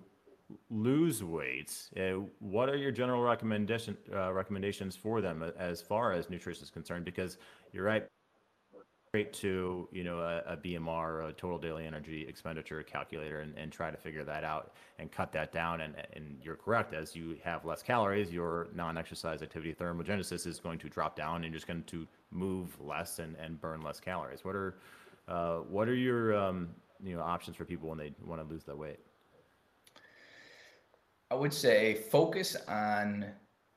[0.70, 6.30] lose weight, uh, what are your general recommendation uh, recommendations for them as far as
[6.30, 7.04] nutrition is concerned?
[7.04, 7.38] Because
[7.72, 8.06] you're right
[9.16, 13.72] straight to you know a, a BMR, a total daily energy expenditure calculator, and, and
[13.72, 15.80] try to figure that out and cut that down.
[15.80, 16.92] And and you're correct.
[16.92, 21.44] As you have less calories, your non-exercise activity thermogenesis is going to drop down, and
[21.44, 24.44] you're just going to move less and, and burn less calories.
[24.44, 24.78] What are
[25.28, 26.68] uh, what are your um,
[27.02, 29.00] you know options for people when they want to lose that weight?
[31.30, 33.26] I would say focus on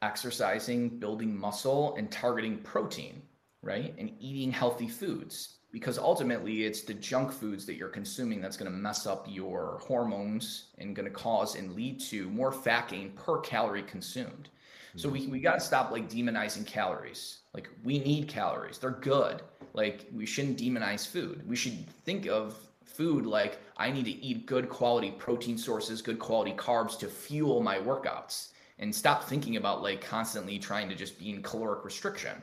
[0.02, 3.22] exercising, building muscle, and targeting protein,
[3.62, 3.94] right?
[3.98, 5.56] And eating healthy foods.
[5.72, 9.80] Because ultimately, it's the junk foods that you're consuming that's going to mess up your
[9.84, 14.50] hormones and going to cause and lead to more fat gain per calorie consumed.
[14.96, 17.40] So we we got to stop like demonizing calories.
[17.54, 18.78] Like we need calories.
[18.78, 19.42] They're good.
[19.74, 21.48] Like we shouldn't demonize food.
[21.48, 26.20] We should think of food like I need to eat good quality protein sources, good
[26.20, 31.20] quality carbs to fuel my workouts and stop thinking about like constantly trying to just
[31.20, 32.42] be in caloric restriction.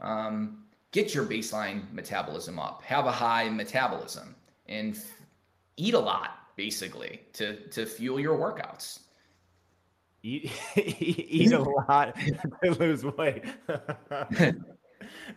[0.00, 4.34] Um, get your baseline metabolism up, have a high metabolism,
[4.66, 5.04] and f-
[5.76, 9.00] eat a lot basically to to fuel your workouts.
[10.24, 12.16] Eat, eat a lot
[12.64, 13.44] to lose weight.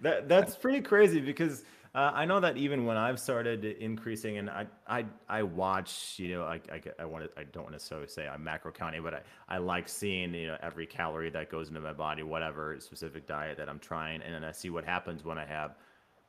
[0.01, 4.49] that that's pretty crazy because uh, I know that even when I've started increasing, and
[4.49, 7.75] I I, I watch, you know, I I, I want to I don't want to
[7.75, 11.51] necessarily say I'm macro counting, but I, I like seeing you know every calorie that
[11.51, 14.85] goes into my body, whatever specific diet that I'm trying, and then I see what
[14.85, 15.75] happens when I have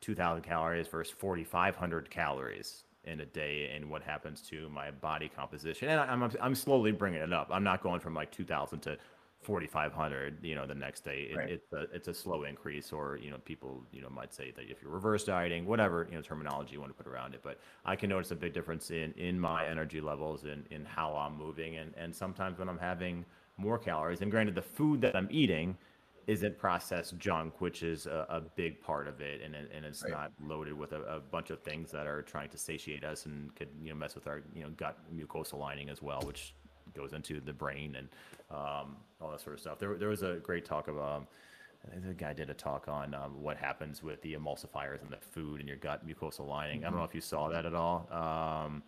[0.01, 5.89] 2,000 calories versus 4,500 calories in a day, and what happens to my body composition.
[5.89, 7.49] And I, I'm I'm slowly bringing it up.
[7.51, 8.99] I'm not going from like 2,000 to
[9.41, 11.49] 4500 you know the next day it, Right.
[11.51, 14.69] it's a it's a slow increase or you know people you know might say that
[14.69, 17.61] if you're reverse dieting whatever you know terminology you want to put around it but
[17.85, 21.37] i can notice a big difference in in my energy levels and in how i'm
[21.39, 23.25] moving and and sometimes when i'm having
[23.57, 25.77] more calories and granted the food that i'm eating
[26.29, 30.13] isn't processed junk which is a, a big part of it and, and it's Right.
[30.13, 33.55] not loaded with a, a bunch of things that are trying to satiate us and
[33.57, 36.55] could you know mess with our you know gut mucosal lining as well which
[36.95, 38.09] goes into the brain and
[38.51, 39.79] um, all that sort of stuff.
[39.79, 41.27] There, there was a great talk of um,
[41.87, 45.11] I think the guy did a talk on um, what happens with the emulsifiers in
[45.11, 46.85] the food and your gut mucosal lining.
[46.85, 48.09] I don't know if you saw that at all.
[48.11, 48.83] Um,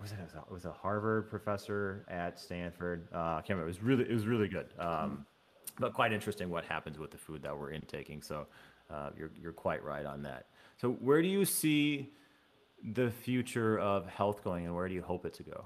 [0.00, 0.18] was it?
[0.20, 3.08] It was a, it was a Harvard professor at Stanford.
[3.12, 3.64] Uh, I can't remember.
[3.64, 4.68] It was really, it was really good.
[4.78, 5.26] Um,
[5.78, 8.22] but quite interesting what happens with the food that we're intaking.
[8.22, 8.46] So
[8.90, 10.46] uh, you're, you're quite right on that.
[10.80, 12.12] So where do you see
[12.92, 15.64] the future of health going, and where do you hope it to go?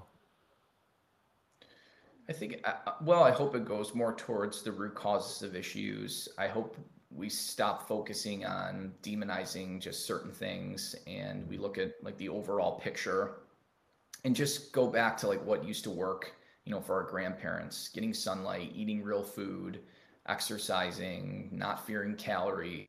[2.28, 5.54] I think, uh, uh, well, I hope it goes more towards the root causes of
[5.54, 6.28] issues.
[6.38, 6.76] I hope
[7.10, 12.80] we stop focusing on demonizing just certain things and we look at like the overall
[12.80, 13.36] picture
[14.24, 16.32] and just go back to like what used to work,
[16.64, 19.80] you know, for our grandparents, getting sunlight, eating real food,
[20.28, 22.86] exercising, not fearing calorie,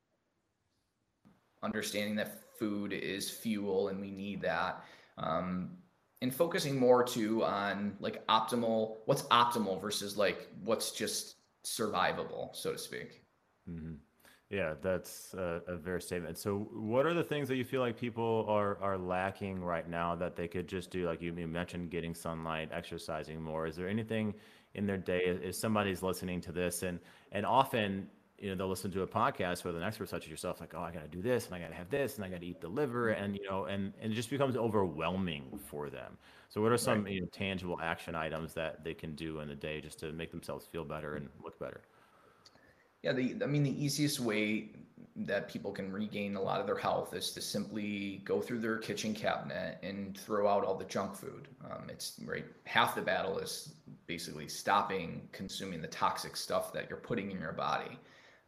[1.62, 4.84] understanding that food is fuel and we need that.
[5.18, 5.78] Um,
[6.22, 12.72] and focusing more too on like optimal, what's optimal versus like what's just survivable, so
[12.72, 13.24] to speak.
[13.68, 13.96] hmm
[14.50, 16.38] Yeah, that's a, a fair statement.
[16.38, 20.14] So, what are the things that you feel like people are are lacking right now
[20.16, 21.08] that they could just do?
[21.08, 23.66] Like you, you mentioned, getting sunlight, exercising more.
[23.66, 24.36] Is there anything
[24.76, 25.22] in their day?
[25.26, 27.00] If somebody's listening to this, and
[27.32, 30.60] and often you know they'll listen to a podcast with an expert such as yourself,
[30.62, 32.30] like, oh, I got to do this, and I got to have this, and I
[32.30, 33.24] got to eat the liver, mm-hmm.
[33.24, 36.18] and you know, and and it just becomes overwhelming for them.
[36.50, 39.56] So, what are some you know, tangible action items that they can do in the
[39.56, 41.82] day just to make themselves feel better and look better?
[43.06, 44.72] Yeah, the I mean the easiest way
[45.16, 48.80] that people can regain a lot of their health is to simply go through their
[48.80, 51.48] kitchen cabinet and throw out all the junk food.
[51.64, 53.76] Um, it's right half the battle is
[54.08, 58.00] basically stopping consuming the toxic stuff that you're putting in your body.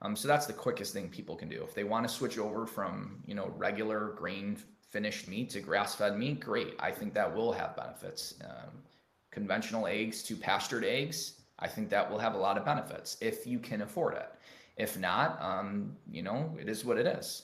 [0.01, 1.63] Um, so that's the quickest thing people can do.
[1.63, 4.57] If they want to switch over from you know regular grain
[4.89, 6.73] finished meat to grass fed meat, great.
[6.79, 8.33] I think that will have benefits.
[8.43, 8.81] Um,
[9.29, 13.47] conventional eggs to pastured eggs, I think that will have a lot of benefits if
[13.47, 14.29] you can afford it.
[14.77, 17.43] If not, um, you know, it is what it is.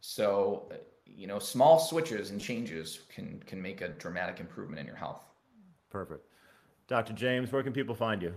[0.00, 4.86] So, uh, you know, small switches and changes can can make a dramatic improvement in
[4.86, 5.22] your health.
[5.90, 6.26] Perfect.
[6.88, 7.12] Dr.
[7.12, 8.32] James, where can people find you?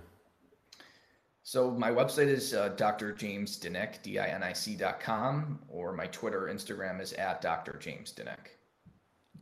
[1.43, 3.11] So my website is uh, Dr.
[3.11, 7.77] James Dinic, D-I-N-I-C dot com, or my Twitter, Instagram is at Dr.
[7.79, 8.58] James Dinic.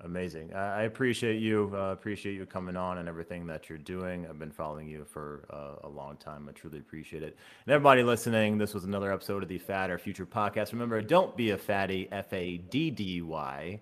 [0.02, 0.54] Amazing.
[0.54, 1.72] I appreciate you.
[1.74, 4.28] Uh, appreciate you coming on and everything that you're doing.
[4.28, 6.48] I've been following you for uh, a long time.
[6.48, 7.36] I truly appreciate it.
[7.66, 10.72] And everybody listening, this was another episode of the Fad or Future podcast.
[10.72, 12.08] Remember, don't be a fatty.
[12.12, 13.80] F A D D Y.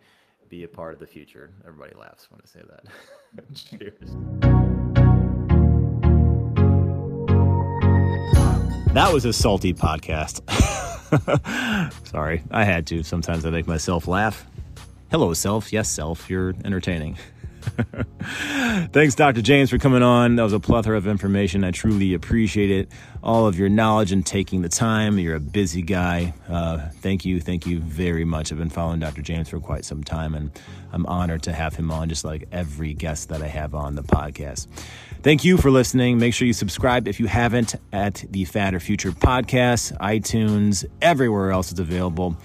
[0.47, 1.51] Be a part of the future.
[1.67, 2.85] Everybody laughs when I say that.
[3.55, 4.15] Cheers.
[8.93, 10.41] That was a salty podcast.
[12.07, 13.03] Sorry, I had to.
[13.03, 14.45] Sometimes I make myself laugh.
[15.15, 15.71] Hello, self.
[15.71, 16.29] Yes, self.
[16.29, 17.15] You're entertaining.
[18.91, 19.41] Thanks, Dr.
[19.41, 20.35] James, for coming on.
[20.35, 21.63] That was a plethora of information.
[21.63, 22.91] I truly appreciate it.
[23.23, 25.17] All of your knowledge and taking the time.
[25.17, 26.33] You're a busy guy.
[26.49, 27.39] Uh, thank you.
[27.39, 28.51] Thank you very much.
[28.51, 29.21] I've been following Dr.
[29.21, 30.51] James for quite some time, and
[30.91, 34.03] I'm honored to have him on, just like every guest that I have on the
[34.03, 34.67] podcast.
[35.23, 36.19] Thank you for listening.
[36.19, 41.51] Make sure you subscribe if you haven't at the Fad or Future podcast, iTunes, everywhere
[41.51, 42.35] else it's available.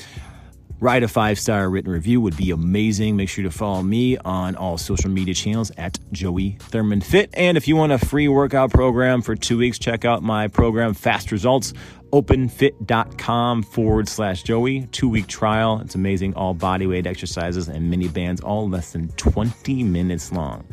[0.81, 3.17] Write a five star written review would be amazing.
[3.17, 7.31] Make sure to follow me on all social media channels at Joey Thurman Fit.
[7.35, 10.95] And if you want a free workout program for two weeks, check out my program
[10.95, 11.75] Fast Results
[12.13, 14.87] openfit.com forward slash Joey.
[14.87, 15.81] Two week trial.
[15.81, 16.35] It's amazing.
[16.35, 20.67] All body weight exercises and mini bands, all less than 20 minutes long.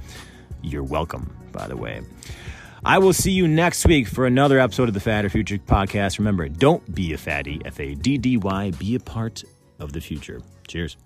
[0.62, 2.02] You're welcome, by the way.
[2.86, 6.20] I will see you next week for another episode of the Fad or Future podcast.
[6.20, 9.44] Remember, don't be a fatty, F A D D Y, be a part
[9.80, 10.42] of the future.
[10.68, 10.98] Cheers.